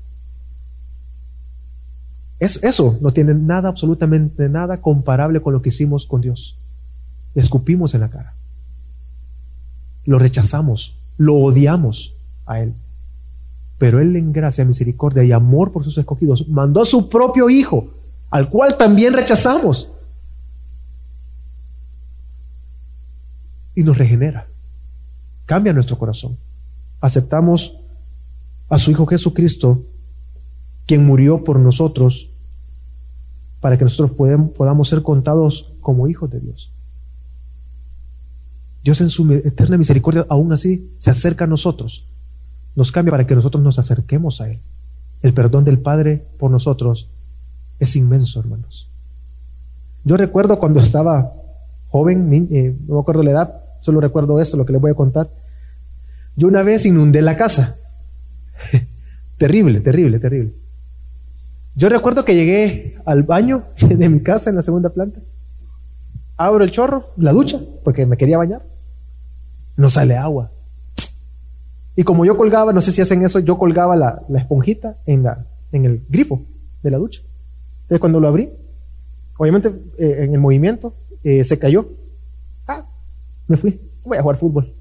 [2.39, 6.57] eso no tiene nada, absolutamente nada comparable con lo que hicimos con Dios.
[7.33, 8.33] Le escupimos en la cara.
[10.05, 12.15] Lo rechazamos, lo odiamos
[12.45, 12.73] a Él.
[13.77, 17.89] Pero Él en gracia, misericordia y amor por sus escogidos mandó a su propio Hijo,
[18.29, 19.89] al cual también rechazamos.
[23.75, 24.47] Y nos regenera.
[25.45, 26.37] Cambia nuestro corazón.
[27.01, 27.77] Aceptamos
[28.69, 29.83] a su Hijo Jesucristo,
[30.85, 32.29] quien murió por nosotros
[33.59, 34.11] para que nosotros
[34.55, 36.71] podamos ser contados como hijos de Dios.
[38.83, 42.05] Dios en su eterna misericordia aún así se acerca a nosotros,
[42.75, 44.59] nos cambia para que nosotros nos acerquemos a Él.
[45.21, 47.09] El perdón del Padre por nosotros
[47.79, 48.89] es inmenso, hermanos.
[50.03, 51.31] Yo recuerdo cuando estaba
[51.87, 54.95] joven, eh, no me acuerdo la edad, solo recuerdo eso, lo que les voy a
[54.95, 55.29] contar.
[56.35, 57.77] Yo una vez inundé la casa.
[59.37, 60.62] terrible, terrible, terrible.
[61.75, 65.19] Yo recuerdo que llegué al baño de mi casa en la segunda planta.
[66.37, 68.63] Abro el chorro, la ducha, porque me quería bañar.
[69.75, 70.51] No sale agua.
[71.95, 75.25] Y como yo colgaba, no sé si hacen eso, yo colgaba la, esponjita en,
[75.71, 76.41] el grifo
[76.81, 77.21] de la ducha.
[77.83, 78.49] Entonces cuando lo abrí,
[79.37, 81.87] obviamente eh, en el movimiento eh, se cayó.
[83.47, 84.73] Me fui, voy a jugar fútbol.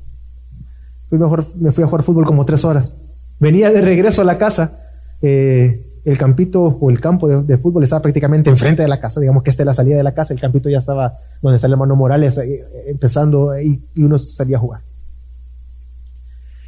[1.08, 2.94] Fui mejor, me fui a jugar fútbol como tres horas.
[3.40, 4.78] Venía de regreso a la casa.
[5.20, 9.20] Eh, el campito o el campo de, fútbol estaba prácticamente enfrente de la casa.
[9.20, 10.34] Digamos que esta es la salida de la casa.
[10.34, 14.60] El campito ya estaba donde está el hermano Morales eh, empezando y, uno salía a
[14.60, 14.80] jugar.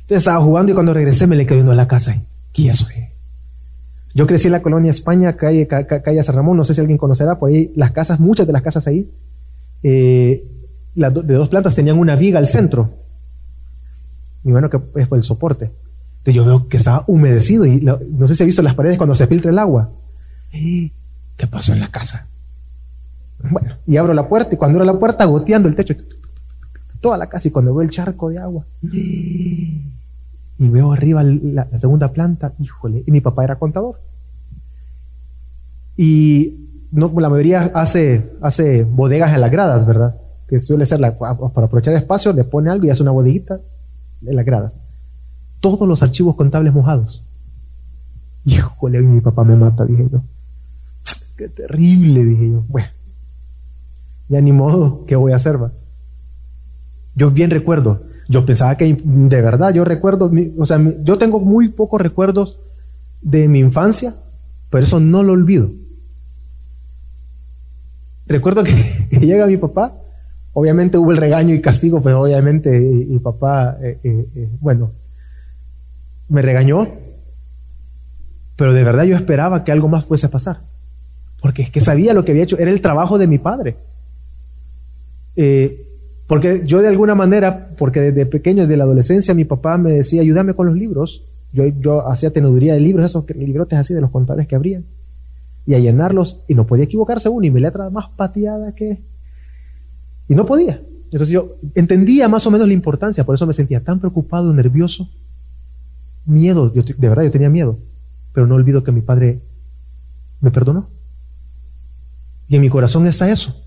[0.02, 2.22] Entonces estaba jugando y cuando regresé me le quedé viendo a la casa.
[2.52, 2.86] ¿Qué eso?
[4.14, 7.36] Yo crecí en la colonia España, calle, calle San Ramón, no sé si alguien conocerá,
[7.36, 9.10] por ahí las casas, muchas de las casas ahí,
[9.82, 10.46] eh,
[10.94, 12.90] de dos plantas tenían una viga al centro.
[14.44, 15.72] Y bueno, que es por el soporte.
[16.24, 19.14] Entonces yo veo que estaba humedecido y no sé si ha visto las paredes cuando
[19.14, 19.90] se filtra el agua.
[20.50, 22.28] ¿Qué pasó en la casa?
[23.50, 25.94] Bueno, y abro la puerta y cuando abro la puerta goteando el techo,
[27.02, 28.64] toda la casa y cuando veo el charco de agua
[30.56, 34.00] y veo arriba la, segunda planta, híjole, y mi papá era contador.
[35.94, 40.16] Y no, la mayoría hace, hace bodegas en las gradas, ¿verdad?
[40.48, 43.60] Que suele ser la, para aprovechar espacio, le pone algo y hace una bodeguita
[44.24, 44.80] en las gradas.
[45.64, 47.24] Todos los archivos contables mojados.
[48.44, 50.20] Híjole, mi papá me mata, dije yo.
[51.38, 52.64] Qué terrible, dije yo.
[52.68, 52.88] Bueno,
[54.28, 55.62] ya ni modo, ¿qué voy a hacer?
[55.62, 55.72] Va?
[57.14, 61.70] Yo bien recuerdo, yo pensaba que de verdad, yo recuerdo, o sea, yo tengo muy
[61.70, 62.58] pocos recuerdos
[63.22, 64.16] de mi infancia,
[64.68, 65.70] pero eso no lo olvido.
[68.26, 68.74] Recuerdo que,
[69.18, 69.94] llega mi papá,
[70.52, 74.92] obviamente hubo el regaño y castigo, pero obviamente mi papá, eh, eh, eh, bueno,
[76.28, 76.88] me regañó,
[78.56, 80.60] pero de verdad yo esperaba que algo más fuese a pasar,
[81.40, 83.76] porque es que sabía lo que había hecho, era el trabajo de mi padre.
[85.36, 85.84] Eh,
[86.26, 90.22] porque yo de alguna manera, porque desde pequeño, desde la adolescencia, mi papá me decía,
[90.22, 91.24] ayúdame con los libros.
[91.52, 94.84] Yo, yo hacía teneduría de libros, esos librotes así de los contables que abrían.
[95.66, 99.02] Y a llenarlos, y no podía equivocarse uno, y mi letra más pateada que...
[100.28, 100.80] Y no podía.
[101.04, 105.08] Entonces yo entendía más o menos la importancia, por eso me sentía tan preocupado, nervioso,
[106.26, 107.78] miedo, yo, de verdad yo tenía miedo,
[108.32, 109.42] pero no olvido que mi padre
[110.40, 110.88] me perdonó.
[112.48, 113.64] Y en mi corazón está eso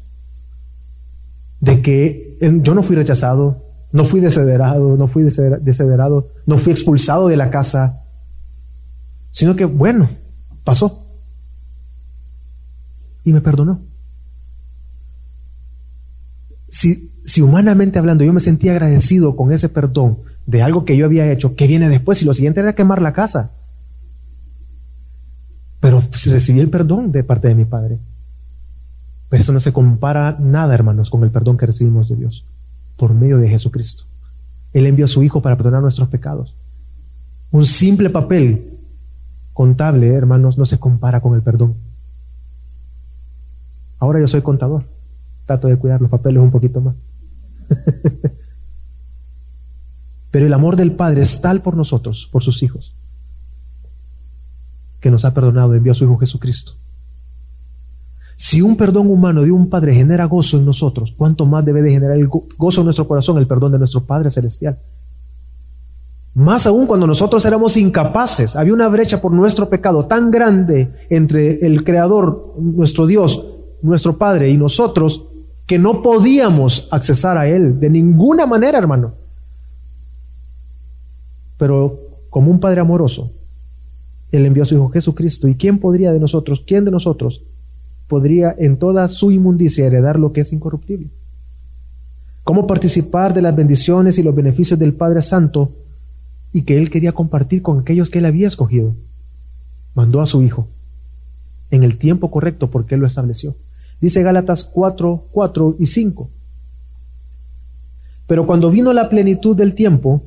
[1.60, 7.28] de que yo no fui rechazado, no fui desederado, no fui desederado, no fui expulsado
[7.28, 8.02] de la casa,
[9.32, 10.10] sino que, bueno,
[10.63, 11.06] pasó.
[13.24, 13.82] Y me perdonó.
[16.70, 21.06] Si, si humanamente hablando yo me sentía agradecido con ese perdón de algo que yo
[21.06, 23.52] había hecho, que viene después, y lo siguiente era quemar la casa.
[25.82, 28.00] Pero recibí el perdón de parte de mi padre.
[29.30, 32.46] Pero eso no se compara nada, hermanos, con el perdón que recibimos de Dios
[32.96, 34.06] por medio de Jesucristo.
[34.74, 36.56] Él envió a su Hijo para perdonar nuestros pecados.
[37.52, 38.80] Un simple papel
[39.54, 41.76] contable, hermanos, no se compara con el perdón.
[44.00, 44.86] Ahora yo soy contador.
[45.46, 46.96] Trato de cuidar los papeles un poquito más.
[50.32, 52.94] Pero el amor del Padre es tal por nosotros, por sus hijos,
[55.00, 56.74] que nos ha perdonado, envió a su Hijo Jesucristo
[58.40, 61.90] si un perdón humano de un Padre genera gozo en nosotros, ¿cuánto más debe de
[61.90, 64.78] generar el gozo en nuestro corazón el perdón de nuestro Padre Celestial?
[66.36, 71.66] Más aún cuando nosotros éramos incapaces, había una brecha por nuestro pecado tan grande entre
[71.66, 73.44] el Creador, nuestro Dios,
[73.82, 75.24] nuestro Padre y nosotros,
[75.66, 79.13] que no podíamos accesar a Él de ninguna manera, hermano.
[81.58, 83.32] Pero como un Padre amoroso,
[84.32, 85.48] Él envió a su Hijo Jesucristo.
[85.48, 87.43] ¿Y quién podría de nosotros, quién de nosotros
[88.08, 91.10] podría en toda su inmundicia heredar lo que es incorruptible?
[92.43, 95.74] ¿Cómo participar de las bendiciones y los beneficios del Padre Santo
[96.54, 98.96] y que Él quería compartir con aquellos que Él había escogido?
[99.96, 100.67] Mandó a su Hijo
[101.72, 103.56] en el tiempo correcto porque Él lo estableció.
[104.00, 106.30] Dice Gálatas 4, 4 y 5.
[108.28, 110.22] Pero cuando vino la plenitud del tiempo,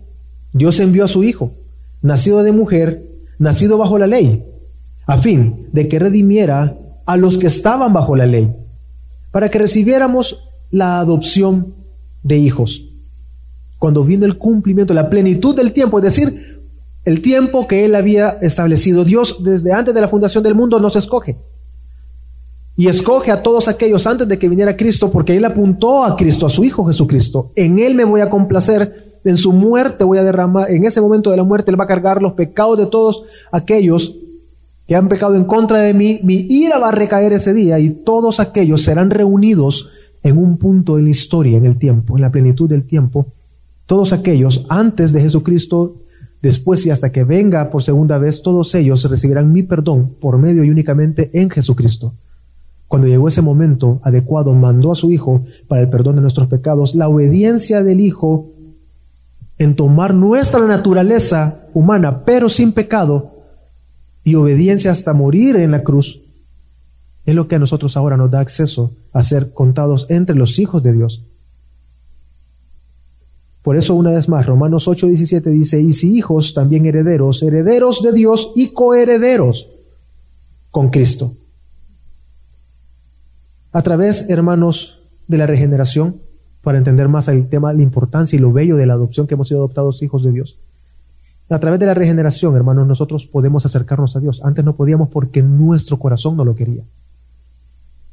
[0.53, 1.53] Dios envió a su Hijo,
[2.03, 3.05] nacido de mujer,
[3.39, 4.45] nacido bajo la ley,
[5.07, 8.53] a fin de que redimiera a los que estaban bajo la ley,
[9.31, 11.74] para que recibiéramos la adopción
[12.22, 12.87] de hijos.
[13.79, 16.61] Cuando vino el cumplimiento, la plenitud del tiempo, es decir,
[17.05, 19.05] el tiempo que Él había establecido.
[19.05, 21.39] Dios desde antes de la fundación del mundo nos escoge.
[22.77, 26.47] Y escoge a todos aquellos antes de que viniera Cristo, porque Él apuntó a Cristo,
[26.47, 27.53] a su Hijo Jesucristo.
[27.57, 31.31] En Él me voy a complacer, en su muerte voy a derramar, en ese momento
[31.31, 34.14] de la muerte Él va a cargar los pecados de todos aquellos
[34.91, 37.91] que han pecado en contra de mí, mi ira va a recaer ese día y
[37.91, 39.89] todos aquellos serán reunidos
[40.25, 43.27] en un punto en la historia, en el tiempo, en la plenitud del tiempo.
[43.87, 45.97] Todos aquellos antes de Jesucristo,
[46.43, 50.64] después y hasta que venga por segunda vez, todos ellos recibirán mi perdón por medio
[50.64, 52.12] y únicamente en Jesucristo.
[52.89, 56.97] cuando llegó ese momento adecuado, mandó a su Hijo para el perdón de nuestros pecados.
[56.97, 58.49] La obediencia del Hijo
[59.61, 63.31] en tomar nuestra naturaleza humana, pero sin pecado,
[64.25, 66.23] y obediencia hasta morir en la cruz,
[67.27, 70.83] es lo que a nosotros ahora nos da acceso a ser contados entre los hijos
[70.83, 71.25] de Dios.
[73.61, 78.13] Por eso, una vez más, Romanos 8:17 dice, y si hijos, también herederos, herederos de
[78.13, 79.69] Dios y coherederos
[80.71, 81.35] con Cristo.
[83.73, 86.23] A través, hermanos, de la regeneración,
[86.63, 89.49] para entender más el tema, la importancia y lo bello de la adopción que hemos
[89.49, 90.59] sido adoptados hijos de Dios.
[91.49, 94.41] A través de la regeneración, hermanos, nosotros podemos acercarnos a Dios.
[94.45, 96.85] Antes no podíamos porque nuestro corazón no lo quería.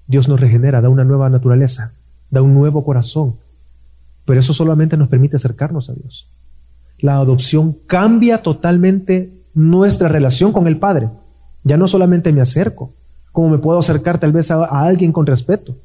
[0.08, 1.92] Dios nos regenera, da una nueva naturaleza,
[2.32, 3.36] da un nuevo corazón.
[4.26, 6.28] Pero eso solamente nos permite acercarnos a Dios.
[7.00, 11.10] La adopción cambia totalmente nuestra relación con el Padre.
[11.64, 12.92] Ya no solamente me acerco,
[13.32, 15.76] como me puedo acercar tal vez a, alguien con respeto.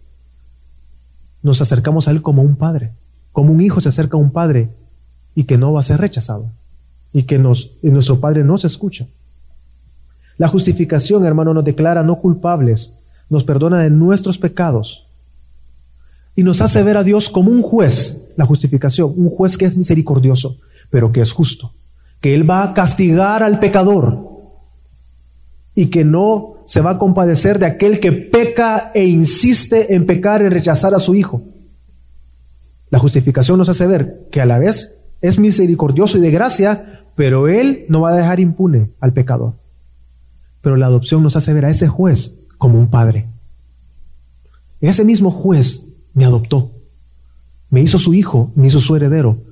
[1.42, 2.92] Nos acercamos a Él como un padre,
[3.32, 4.68] como un hijo se acerca a un padre
[5.34, 6.50] y que no va a ser rechazado
[7.12, 9.06] y que nos, nuestro Padre nos escucha.
[10.38, 12.96] La justificación, hermano, nos declara no culpables,
[13.28, 15.06] nos perdona de nuestros pecados
[16.34, 19.76] y nos hace ver a Dios como un juez, la justificación, un juez que es
[19.76, 20.56] misericordioso,
[20.90, 21.72] pero que es justo,
[22.20, 24.30] que Él va a castigar al pecador
[25.74, 30.40] y que no se va a compadecer de aquel que peca e insiste en pecar
[30.40, 31.42] y rechazar a su hijo.
[32.88, 37.46] La justificación nos hace ver que a la vez es misericordioso y de gracia, pero
[37.46, 39.52] él no va a dejar impune al pecador.
[40.62, 43.28] Pero la adopción nos hace ver a ese juez como un padre.
[44.80, 46.70] Ese mismo juez me adoptó,
[47.68, 49.42] me hizo su hijo, me hizo su heredero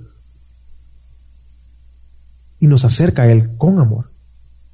[2.60, 4.10] y nos acerca a él con amor.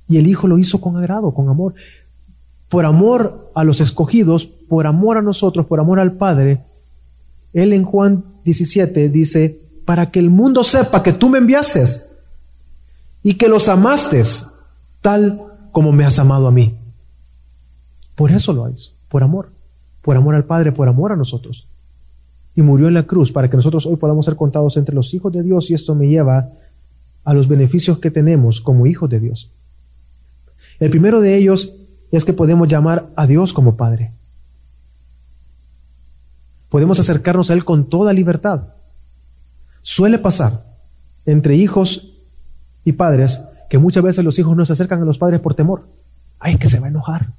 [0.07, 1.75] Y el hijo lo hizo con agrado, con amor
[2.69, 6.63] por amor a los escogidos, por amor a nosotros, por amor al Padre,
[7.53, 11.85] Él en Juan 17 dice, para que el mundo sepa que tú me enviaste
[13.23, 14.23] y que los amaste
[15.01, 15.43] tal
[15.73, 16.75] como me has amado a mí.
[18.15, 19.51] Por eso lo hizo, por amor,
[20.03, 21.67] por amor al Padre, por amor a nosotros.
[22.55, 25.33] Y murió en la cruz para que nosotros hoy podamos ser contados entre los hijos
[25.33, 26.49] de Dios y esto me lleva
[27.25, 29.51] a los beneficios que tenemos como hijos de Dios.
[30.79, 31.75] El primero de ellos
[32.13, 34.13] es que podemos llamar a Dios como Padre.
[36.69, 38.75] Podemos acercarnos a Él con toda libertad.
[39.83, 40.65] Suele pasar
[41.25, 42.13] entre hijos
[42.85, 45.87] y padres que muchas veces los hijos no se acercan a los padres por temor.
[46.39, 47.33] Ay, que se va a enojar.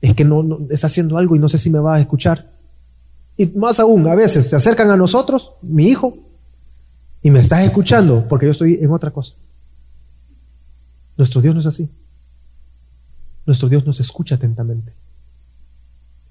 [0.00, 2.50] Es que no, no, está haciendo algo y no sé si me va a escuchar.
[3.36, 6.16] Y más aún, a veces se acercan a nosotros, mi hijo,
[7.22, 9.34] y me estás escuchando porque yo estoy en otra cosa.
[11.16, 11.90] Nuestro Dios no es así.
[13.46, 14.92] Nuestro Dios nos escucha atentamente.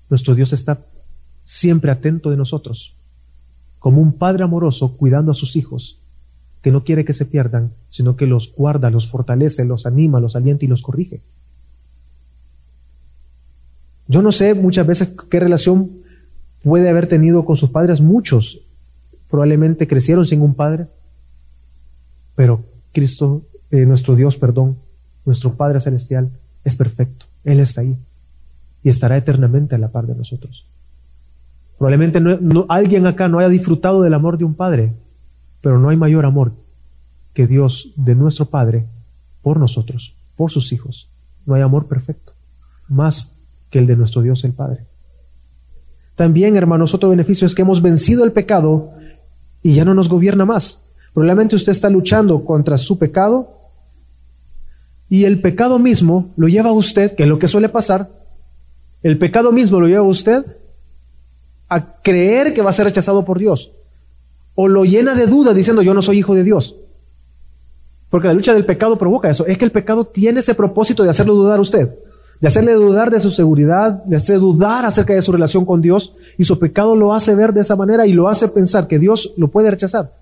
[0.10, 0.86] Nuestro Dios está
[1.44, 2.96] siempre atento de nosotros,
[3.80, 5.98] como un padre amoroso cuidando a sus hijos,
[6.62, 10.36] que no quiere que se pierdan, sino que los guarda, los fortalece, los anima, los
[10.36, 11.22] alienta y los corrige.
[14.08, 15.92] Yo no sé muchas veces qué relación
[16.64, 18.02] puede haber tenido con sus padres.
[18.02, 18.62] Muchos
[19.30, 20.88] probablemente crecieron sin un padre,
[22.36, 24.78] pero Cristo, eh, nuestro Dios, perdón,
[25.26, 26.32] nuestro Padre Celestial,
[26.66, 27.28] es perfecto.
[27.46, 27.98] Él está ahí
[28.84, 30.66] y estará eternamente a la par de nosotros.
[31.78, 34.94] Probablemente no, alguien acá no haya disfrutado del amor de un padre,
[35.62, 36.54] pero no hay mayor amor
[37.34, 38.86] que Dios de nuestro Padre
[39.42, 41.10] por nosotros, por sus hijos.
[41.46, 42.34] No hay amor perfecto,
[42.88, 43.38] más
[43.70, 44.86] que el de nuestro Dios el Padre.
[46.16, 48.94] También, hermanos, otro beneficio es que hemos vencido el pecado
[49.62, 50.82] y ya no nos gobierna más.
[51.14, 53.65] Probablemente usted está luchando contra su pecado
[55.10, 58.10] y el pecado mismo lo lleva a usted, que es lo que suele pasar,
[59.04, 60.44] el pecado mismo lo lleva a usted
[61.70, 63.72] a creer que va a ser rechazado por Dios.
[64.56, 66.76] O lo llena de duda diciendo yo no soy hijo de Dios.
[68.10, 69.46] Porque la lucha del pecado provoca eso.
[69.46, 71.94] Es que el pecado tiene ese propósito de hacerlo dudar a usted.
[72.40, 76.14] De hacerle dudar de su seguridad, de hacerle dudar acerca de su relación con Dios.
[76.38, 79.34] Y su pecado lo hace ver de esa manera y lo hace pensar que Dios
[79.38, 80.14] lo puede rechazar.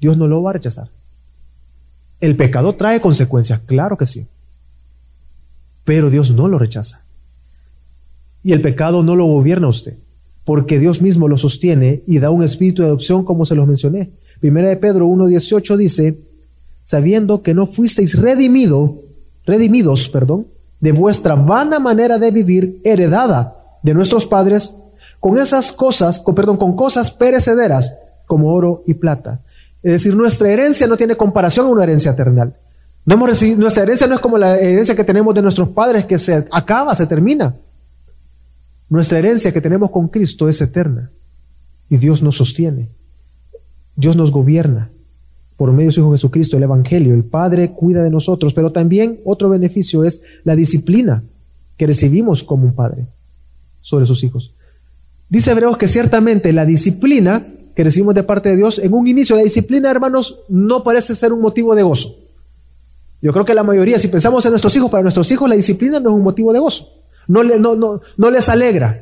[0.00, 0.88] Dios no lo va a rechazar.
[2.20, 4.26] El pecado trae consecuencias, claro que sí.
[5.84, 7.02] Pero Dios no lo rechaza.
[8.42, 9.96] Y el pecado no lo gobierna a usted,
[10.44, 14.10] porque Dios mismo lo sostiene y da un espíritu de adopción como se los mencioné.
[14.40, 16.18] Primera de Pedro 1.18 dice,
[16.84, 19.02] sabiendo que no fuisteis redimido,
[19.44, 20.46] redimidos, perdón,
[20.80, 24.74] de vuestra vana manera de vivir heredada de nuestros padres,
[25.20, 27.96] con esas cosas, con, perdón, con cosas perecederas
[28.26, 29.40] como oro y plata,
[29.82, 32.56] es decir, nuestra herencia no tiene comparación a una herencia eternal.
[33.04, 36.04] No hemos recibido, nuestra herencia no es como la herencia que tenemos de nuestros padres
[36.04, 37.54] que se acaba, se termina.
[38.88, 41.10] Nuestra herencia que tenemos con Cristo es eterna
[41.88, 42.88] y Dios nos sostiene.
[43.96, 44.90] Dios nos gobierna
[45.56, 47.14] por medio de su Hijo Jesucristo, el Evangelio.
[47.14, 51.22] El Padre cuida de nosotros, pero también otro beneficio es la disciplina
[51.76, 53.06] que recibimos como un Padre
[53.80, 54.54] sobre sus hijos.
[55.28, 57.46] Dice Hebreos que ciertamente la disciplina
[57.78, 61.32] que recibimos de parte de Dios, en un inicio la disciplina, hermanos, no parece ser
[61.32, 62.16] un motivo de gozo.
[63.22, 66.00] Yo creo que la mayoría, si pensamos en nuestros hijos, para nuestros hijos la disciplina
[66.00, 66.88] no es un motivo de gozo.
[67.28, 69.00] No, no, no, no les alegra.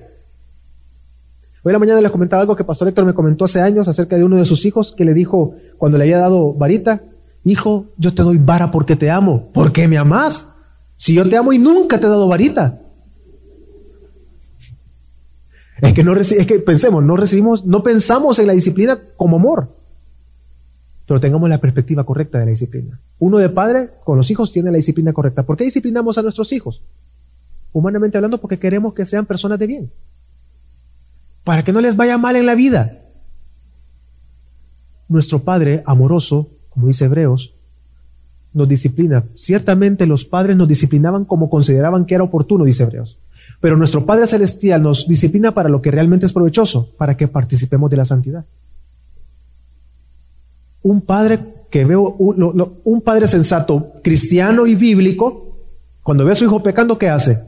[1.62, 4.18] Hoy en la mañana les comentaba algo que Pastor Héctor me comentó hace años acerca
[4.18, 7.02] de uno de sus hijos que le dijo cuando le había dado varita,
[7.44, 9.48] hijo, yo te doy vara porque te amo.
[9.54, 10.48] ¿Por qué me amas?
[10.98, 12.78] Si yo te amo y nunca te he dado varita.
[15.80, 19.68] Es que, no es que pensemos, no recibimos, no pensamos en la disciplina como amor,
[21.06, 22.98] pero tengamos la perspectiva correcta de la disciplina.
[23.18, 25.42] Uno de padre con los hijos tiene la disciplina correcta.
[25.42, 26.80] ¿Por qué disciplinamos a nuestros hijos?
[27.72, 29.90] Humanamente hablando, porque queremos que sean personas de bien.
[31.44, 33.02] Para que no les vaya mal en la vida.
[35.08, 37.54] Nuestro Padre amoroso, como dice Hebreos,
[38.54, 39.24] nos disciplina.
[39.34, 43.18] Ciertamente los padres nos disciplinaban como consideraban que era oportuno, dice Hebreos.
[43.60, 47.90] Pero nuestro Padre Celestial nos disciplina para lo que realmente es provechoso, para que participemos
[47.90, 48.44] de la santidad.
[50.82, 51.38] Un padre
[51.70, 55.56] que veo, un, padre sensato, cristiano y bíblico,
[56.02, 57.42] cuando ve a su hijo pecando, ¿qué hace?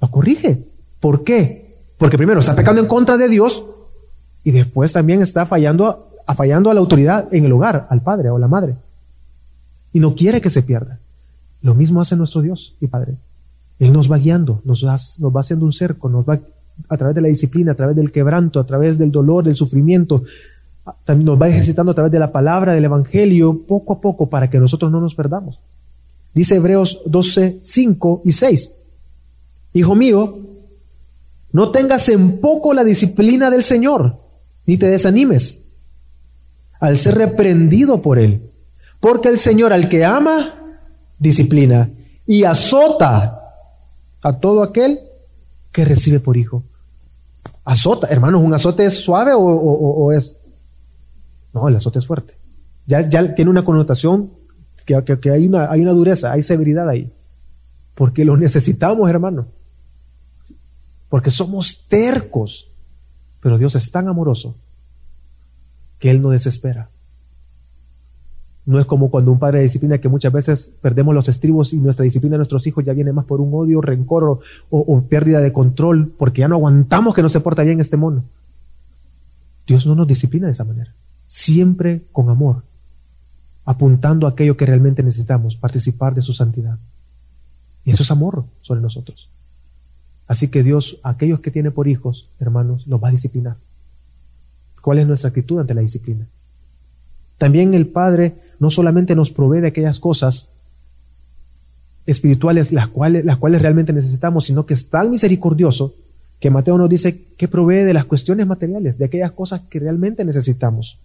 [0.00, 0.64] Lo corrige.
[1.00, 1.78] ¿Por qué?
[1.96, 3.64] Porque primero está pecando en contra de Dios
[4.44, 8.38] y después también está fallando, fallando a la autoridad en el hogar, al padre o
[8.38, 8.76] la madre.
[9.92, 11.00] Y no quiere que se pierda.
[11.60, 13.16] Lo mismo hace nuestro Dios y Padre.
[13.78, 16.40] Él nos va guiando, nos va, nos va haciendo un cerco, nos va
[16.88, 20.22] a través de la disciplina, a través del quebranto, a través del dolor, del sufrimiento,
[21.04, 24.48] también nos va ejercitando a través de la palabra, del Evangelio, poco a poco, para
[24.48, 25.60] que nosotros no nos perdamos.
[26.34, 28.72] Dice Hebreos 12, 5 y 6.
[29.74, 30.38] Hijo mío,
[31.52, 34.16] no tengas en poco la disciplina del Señor,
[34.66, 35.62] ni te desanimes
[36.80, 38.50] al ser reprendido por Él.
[39.00, 40.54] Porque el Señor al que ama,
[41.18, 41.90] disciplina
[42.26, 43.37] y azota
[44.22, 45.00] a todo aquel
[45.72, 46.62] que recibe por hijo.
[47.64, 50.36] Azota, hermanos, ¿un azote es suave o, es?
[51.52, 52.34] No, el azote es fuerte.
[52.86, 54.30] Ya, ya tiene una connotación
[54.84, 57.12] que, que, hay, una, hay una dureza, hay severidad ahí.
[57.94, 59.46] Porque lo necesitamos, hermano.
[61.08, 62.68] Porque somos tercos.
[63.40, 64.54] Pero Dios es tan amoroso
[65.98, 66.90] que Él no desespera.
[68.68, 72.04] No es como cuando un padre disciplina que muchas veces perdemos los estribos y nuestra
[72.04, 76.12] disciplina de nuestros hijos ya viene más por un odio, rencor o, pérdida de control,
[76.18, 78.24] porque ya no aguantamos que no se porta bien este mono.
[79.66, 80.92] Dios no nos disciplina de esa manera.
[81.24, 82.62] Siempre con amor,
[83.64, 86.78] apuntando a aquello que realmente necesitamos, participar de su santidad.
[87.86, 89.30] Y eso es amor sobre nosotros.
[90.26, 93.56] Así que Dios, aquellos que tiene por hijos, hermanos, los va a disciplinar.
[94.82, 96.26] ¿Cuál es nuestra actitud ante la disciplina?
[97.38, 100.50] También el Padre no solamente nos provee de aquellas cosas
[102.06, 105.94] espirituales las cuales, las cuales realmente necesitamos, sino que es tan misericordioso
[106.40, 110.24] que Mateo nos dice que provee de las cuestiones materiales, de aquellas cosas que realmente
[110.24, 110.98] necesitamos.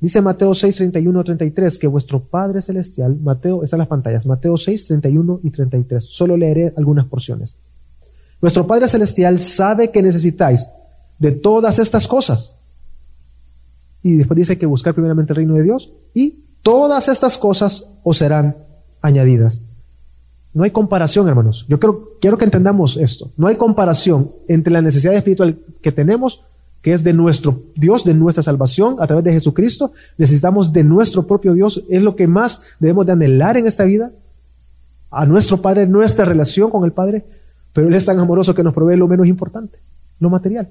[0.00, 4.86] Dice Mateo 6, 31, 33 que vuestro Padre Celestial, Mateo, están las pantallas, Mateo 6,
[4.86, 6.02] 31 y 33.
[6.02, 7.54] Solo leeré algunas porciones.
[8.40, 10.70] Nuestro Padre Celestial sabe que necesitáis
[11.18, 12.54] de todas estas cosas
[14.02, 18.18] y después dice que buscar primeramente el reino de Dios y todas estas cosas os
[18.18, 18.56] serán
[19.00, 19.60] añadidas.
[20.54, 21.64] No hay comparación, hermanos.
[21.68, 23.30] Yo quiero, quiero que entendamos esto.
[23.36, 26.42] No hay comparación entre la necesidad espiritual que tenemos,
[26.82, 29.92] que es de nuestro Dios, de nuestra salvación a través de Jesucristo.
[30.18, 31.84] Necesitamos de nuestro propio Dios.
[31.88, 34.10] Es lo que más debemos de anhelar en esta vida.
[35.10, 37.24] A nuestro Padre, nuestra relación con el Padre.
[37.72, 39.78] Pero Él es tan amoroso que nos provee lo menos importante,
[40.18, 40.68] lo material.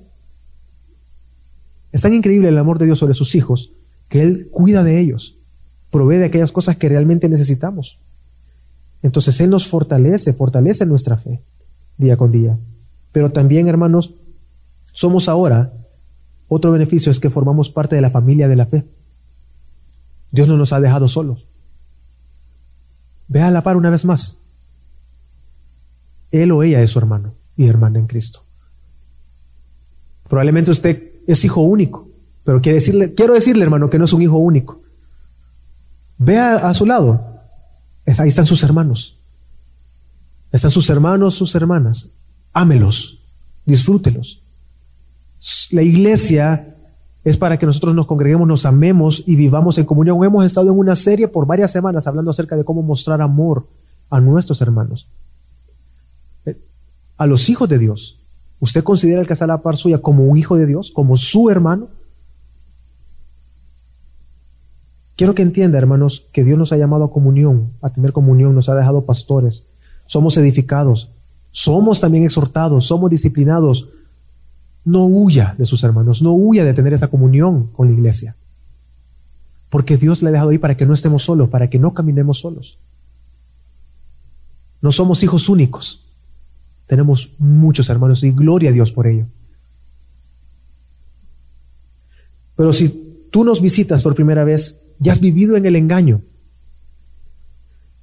[1.92, 3.72] Es tan increíble el amor de Dios sobre sus hijos
[4.08, 5.38] que Él cuida de ellos,
[5.90, 8.00] provee de aquellas cosas que realmente necesitamos.
[9.02, 11.42] Entonces Él nos fortalece, fortalece nuestra fe
[11.98, 12.58] día con día.
[13.12, 14.14] Pero también, hermanos,
[14.94, 15.74] somos ahora,
[16.48, 18.86] otro beneficio es que formamos parte de la familia de la fe.
[20.32, 21.46] Dios no nos ha dejado solos.
[23.28, 24.38] Ve a la par una vez más.
[26.32, 28.44] Él o ella es su hermano y hermana en Cristo.
[30.28, 32.08] Probablemente usted es hijo único.
[32.44, 34.82] Pero quiero decirle, quiero decirle, hermano, que no es un hijo único.
[36.18, 37.24] Vea a, su lado.
[38.06, 39.18] ahí están sus hermanos.
[40.52, 42.10] Están sus hermanos, sus hermanas.
[42.54, 43.20] Ámelos.
[43.66, 44.42] Disfrútelos.
[45.72, 46.76] La iglesia
[47.24, 50.24] es para que nosotros nos congreguemos, nos amemos y vivamos en comunión.
[50.24, 53.68] Hemos estado en una serie por varias semanas hablando acerca de cómo mostrar amor
[54.10, 55.08] a nuestros hermanos.
[56.46, 56.60] Eh,
[57.18, 58.21] a los hijos de Dios
[58.62, 61.18] ¿Usted considera el que está a la par suya como un hijo de Dios, como
[61.18, 61.90] su hermano?
[65.18, 68.70] Quiero que entienda, hermanos, que Dios nos ha llamado a comunión, a tener comunión, nos
[68.70, 69.66] ha dejado pastores,
[70.06, 71.10] somos edificados,
[71.50, 73.90] somos también exhortados, somos disciplinados.
[74.86, 78.36] No huya de sus hermanos, no huya de tener esa comunión con la iglesia.
[79.70, 82.40] Porque Dios le ha dejado ahí para que no estemos solos, para que no caminemos
[82.40, 82.78] solos.
[84.82, 86.11] No somos hijos únicos.
[86.92, 89.26] Tenemos muchos hermanos y gloria a Dios por ello.
[92.58, 96.22] Pero si tú nos visitas por primera vez, ya has vivido en el engaño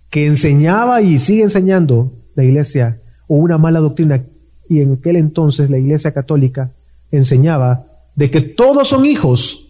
[0.08, 4.24] que enseñaba y sigue enseñando la iglesia o una mala doctrina
[4.70, 6.72] y en aquel entonces la iglesia católica
[7.10, 7.84] enseñaba
[8.14, 9.68] de que todos son hijos,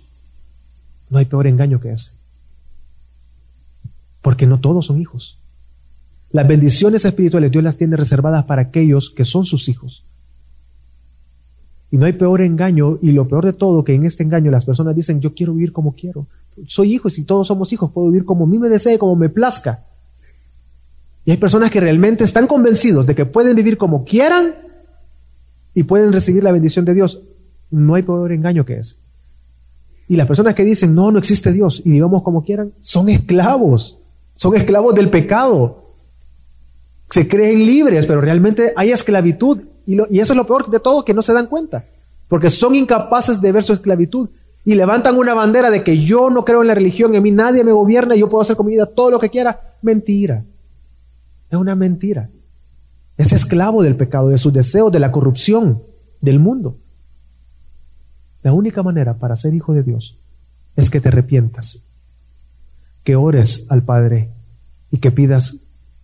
[1.11, 2.13] no hay peor engaño que ese.
[4.23, 5.41] Porque no todos son hijos.
[6.31, 10.05] Las bendiciones espirituales Dios las tiene reservadas para aquellos que son sus hijos.
[11.91, 14.67] Y no hay peor engaño, y lo peor de todo, que en este engaño las
[14.67, 16.27] personas dicen, yo quiero vivir como quiero.
[16.67, 19.17] Soy hijo y si todos somos hijos, puedo vivir como a mí me desee, como
[19.17, 19.85] me plazca.
[21.25, 24.55] Y hay personas que realmente están convencidos de que pueden vivir como quieran
[25.75, 27.23] y pueden recibir la bendición de Dios.
[27.71, 28.97] No hay peor engaño que ese.
[30.09, 33.99] Y las personas que dicen, no, no existe Dios y vivamos como quieran, son esclavos.
[34.35, 35.88] Son esclavos del pecado.
[37.11, 39.65] Se creen libres, pero realmente hay esclavitud.
[39.87, 41.87] Y, eso es lo peor de todo, que no se dan cuenta.
[42.29, 44.29] Porque son incapaces de ver su esclavitud.
[44.65, 47.65] Y levantan una bandera de que yo no creo en la religión, a mí nadie
[47.65, 49.75] me gobierna yo puedo hacer con mi vida todo lo que quiera.
[49.81, 50.45] Mentira.
[51.51, 52.29] Es una mentira.
[53.17, 55.83] Es esclavo del pecado, de sus deseos, de la corrupción
[56.21, 56.77] del mundo.
[58.43, 60.17] La única manera para ser hijo de Dios
[60.77, 61.83] es que te arrepientas,
[63.03, 64.31] que ores al Padre
[64.91, 65.57] y que pidas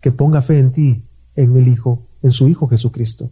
[0.04, 1.02] que ponga fe en ti,
[1.34, 3.30] en el Hijo, en su Hijo Jesucristo.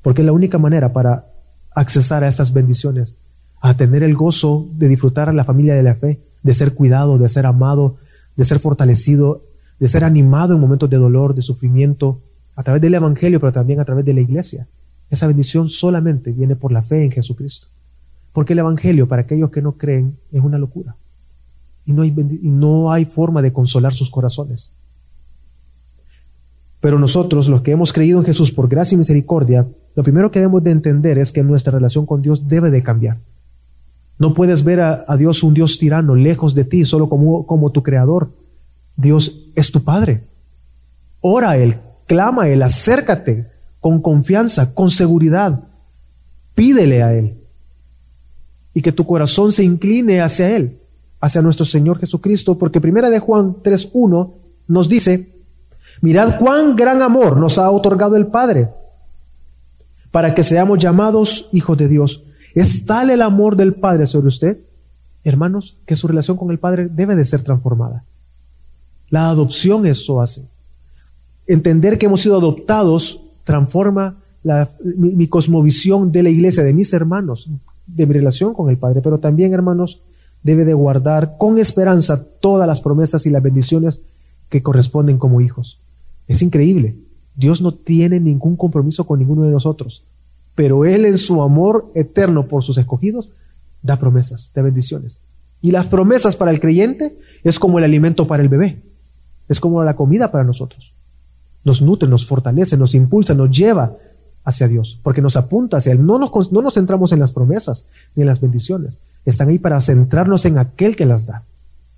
[0.00, 1.26] Porque es la única manera para
[1.74, 3.18] accesar a estas bendiciones,
[3.60, 7.18] a tener el gozo de disfrutar a la familia de la fe, de ser cuidado,
[7.18, 7.98] de ser amado,
[8.38, 9.42] de ser fortalecido
[9.78, 12.22] de ser animado en momentos de dolor, de sufrimiento,
[12.54, 14.66] a través del Evangelio, pero también a través de la iglesia.
[15.10, 17.66] Esa bendición solamente viene por la fe en Jesucristo.
[18.32, 20.96] Porque el Evangelio, para aquellos que no creen, es una locura.
[21.84, 24.72] Y no hay, y no hay forma de consolar sus corazones.
[26.80, 30.40] Pero nosotros, los que hemos creído en Jesús por gracia y misericordia, lo primero que
[30.40, 33.18] debemos de entender es que nuestra relación con Dios debe de cambiar.
[34.18, 37.82] No puedes ver a, Dios un Dios tirano, lejos de ti, solo como, como tu
[37.82, 38.30] creador,
[38.96, 40.24] Dios es tu Padre.
[41.20, 43.46] Ora a Él, clama a Él, acércate
[43.80, 45.64] con confianza, con seguridad.
[46.54, 47.38] Pídele a Él.
[48.72, 50.78] Y que tu corazón se incline hacia Él,
[51.20, 54.32] hacia nuestro Señor Jesucristo, porque primera de Juan 3.1
[54.68, 55.35] nos dice,
[56.00, 58.68] mirad cuán gran amor nos ha otorgado el Padre
[60.10, 62.22] para que seamos llamados hijos de Dios.
[62.54, 64.58] Es tal el amor del Padre sobre usted,
[65.24, 68.04] hermanos, que su relación con el Padre debe de ser transformada.
[69.10, 70.46] La adopción eso hace.
[71.46, 74.16] Entender que hemos sido adoptados transforma
[74.82, 77.48] mi, cosmovisión de la iglesia, de mis hermanos,
[77.86, 80.00] de mi relación con el Padre, pero también, hermanos,
[80.42, 84.02] debe de guardar con esperanza todas las promesas y las bendiciones
[84.48, 85.78] que corresponden como hijos.
[86.28, 86.96] Es increíble.
[87.34, 90.02] Dios no tiene ningún compromiso con ninguno de nosotros,
[90.54, 93.30] pero Él en su amor eterno por sus escogidos
[93.82, 95.18] da promesas, da bendiciones.
[95.60, 98.82] Y las promesas para el creyente es como el alimento para el bebé.
[99.48, 100.92] Es como la comida para nosotros.
[101.64, 103.96] Nos nutre, nos fortalece, nos impulsa, nos lleva
[104.44, 106.04] hacia Dios, porque nos apunta hacia Él.
[106.04, 109.00] No nos, no nos centramos en las promesas ni en las bendiciones.
[109.24, 111.42] Están ahí para centrarnos en aquel que las da.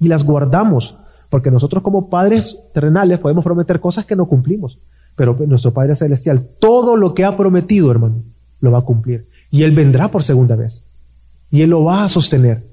[0.00, 0.96] Y las guardamos,
[1.30, 4.78] porque nosotros como padres terrenales podemos prometer cosas que no cumplimos.
[5.14, 8.22] Pero nuestro Padre Celestial, todo lo que ha prometido, hermano,
[8.60, 9.26] lo va a cumplir.
[9.50, 10.84] Y Él vendrá por segunda vez.
[11.50, 12.64] Y Él lo va a sostener.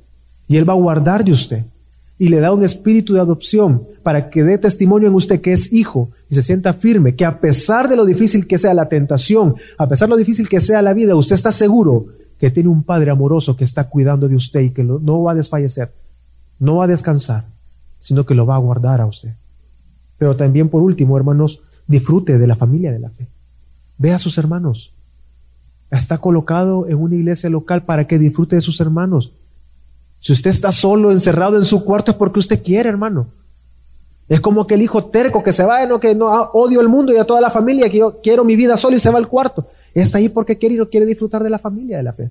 [0.48, 1.66] Y Él va a guardar de usted
[2.18, 5.74] y le da un espíritu de adopción para que dé testimonio en usted que es
[5.74, 9.56] hijo y se sienta firme, que a pesar de lo difícil que sea la tentación,
[9.78, 12.08] a pesar de lo difícil que sea la vida, usted está seguro
[12.40, 15.36] que tiene un Padre amoroso que está cuidando de usted y que no va a
[15.36, 15.92] desfallecer,
[16.60, 17.46] no va a descansar,
[18.06, 19.32] sino que lo va a guardar a usted.
[20.20, 23.26] Pero también por último, hermanos, disfrute de la familia de la fe.
[23.98, 24.94] Ve a sus hermanos.
[25.90, 29.32] Está colocado en una iglesia local para que disfrute de sus hermanos.
[30.20, 33.26] Si usted está solo, encerrado en su cuarto, es porque usted quiere, hermano.
[34.30, 36.90] Es como que el hijo terco que se va, no, que no ah, odio el
[36.90, 39.18] mundo y a toda la familia, que yo quiero mi vida solo y se va
[39.18, 39.66] al cuarto.
[39.96, 42.30] Está ahí porque quiere y no quiere disfrutar de la familia de la fe.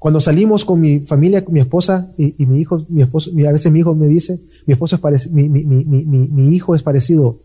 [0.00, 3.70] Cuando salimos con mi familia, con mi esposa y, mi hijo, mi esposo, a veces
[3.70, 7.38] mi hijo me dice, mi esposo es mi, mi, hijo es parecido,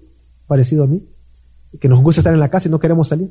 [0.48, 1.06] parecido a mí.
[1.82, 3.30] que nos gusta estar en la casa y no queremos salir.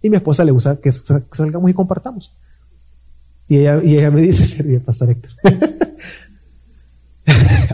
[0.00, 2.32] Y mi esposa le gusta que salgamos y compartamos.
[3.48, 5.32] Y ella, y ella me dice, se Pastor Héctor.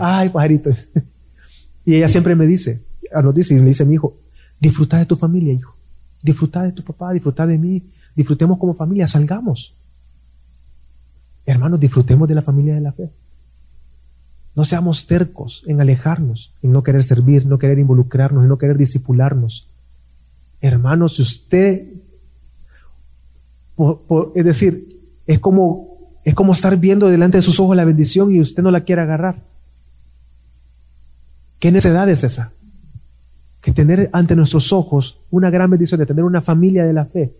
[0.00, 0.88] Ay, pajaritos.
[1.84, 2.80] y ella siempre me dice,
[3.12, 4.16] ah, nos dice, y me dice mi hijo,
[4.58, 5.76] disfruta de tu familia, hijo.
[6.22, 7.82] Disfruta de tu papá, disfruta de mí.
[8.16, 9.74] Disfrutemos como familia, salgamos.
[11.50, 13.10] Hermanos, disfrutemos de la familia de la fe.
[14.54, 18.78] No seamos tercos en alejarnos, en no querer servir, no querer involucrarnos, en no querer
[18.78, 19.68] disipularnos.
[20.60, 21.88] Hermanos, si usted,
[24.36, 28.40] es decir, es como, es como estar viendo delante de sus ojos la bendición y
[28.40, 29.42] usted no la quiere agarrar.
[31.58, 32.52] ¿Qué necesidad es esa?
[33.60, 37.34] Que tener ante nuestros ojos una gran bendición de tener una familia de la fe.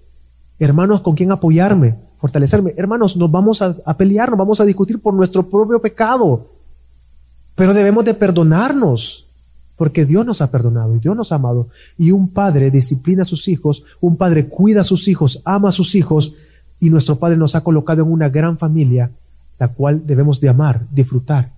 [0.60, 2.74] Hermanos con quien apoyarme, fortalecerme.
[2.76, 6.48] Hermanos, nos vamos a, a pelear, nos vamos a discutir por nuestro propio pecado.
[7.54, 9.26] Pero debemos de perdonarnos,
[9.76, 11.68] porque Dios nos ha perdonado y Dios nos ha amado.
[11.96, 15.72] Y un padre disciplina a sus hijos, un padre cuida a sus hijos, ama a
[15.72, 16.34] sus hijos,
[16.78, 19.10] y nuestro Padre nos ha colocado en una gran familia,
[19.58, 21.52] la cual debemos de amar, disfrutar,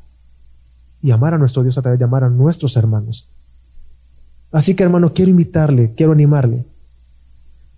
[1.01, 3.29] y amar a nuestro Dios a través de amar a nuestros hermanos.
[4.53, 6.65] Así que hermano, quiero invitarle, quiero animarle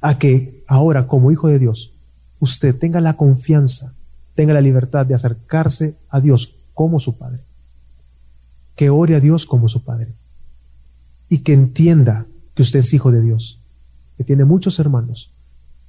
[0.05, 1.93] a que ahora, como hijo de Dios,
[2.39, 3.93] usted tenga la confianza,
[4.35, 7.41] tenga la libertad de acercarse a Dios como su Padre
[8.75, 10.13] que ore a Dios como su Padre
[11.29, 13.61] y que entienda que usted es hijo de Dios,
[14.17, 15.31] que tiene muchos hermanos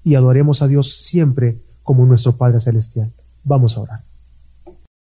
[0.03, 3.11] y adoremos a Dios siempre como nuestro Padre Celestial.
[3.43, 4.03] Vamos a orar.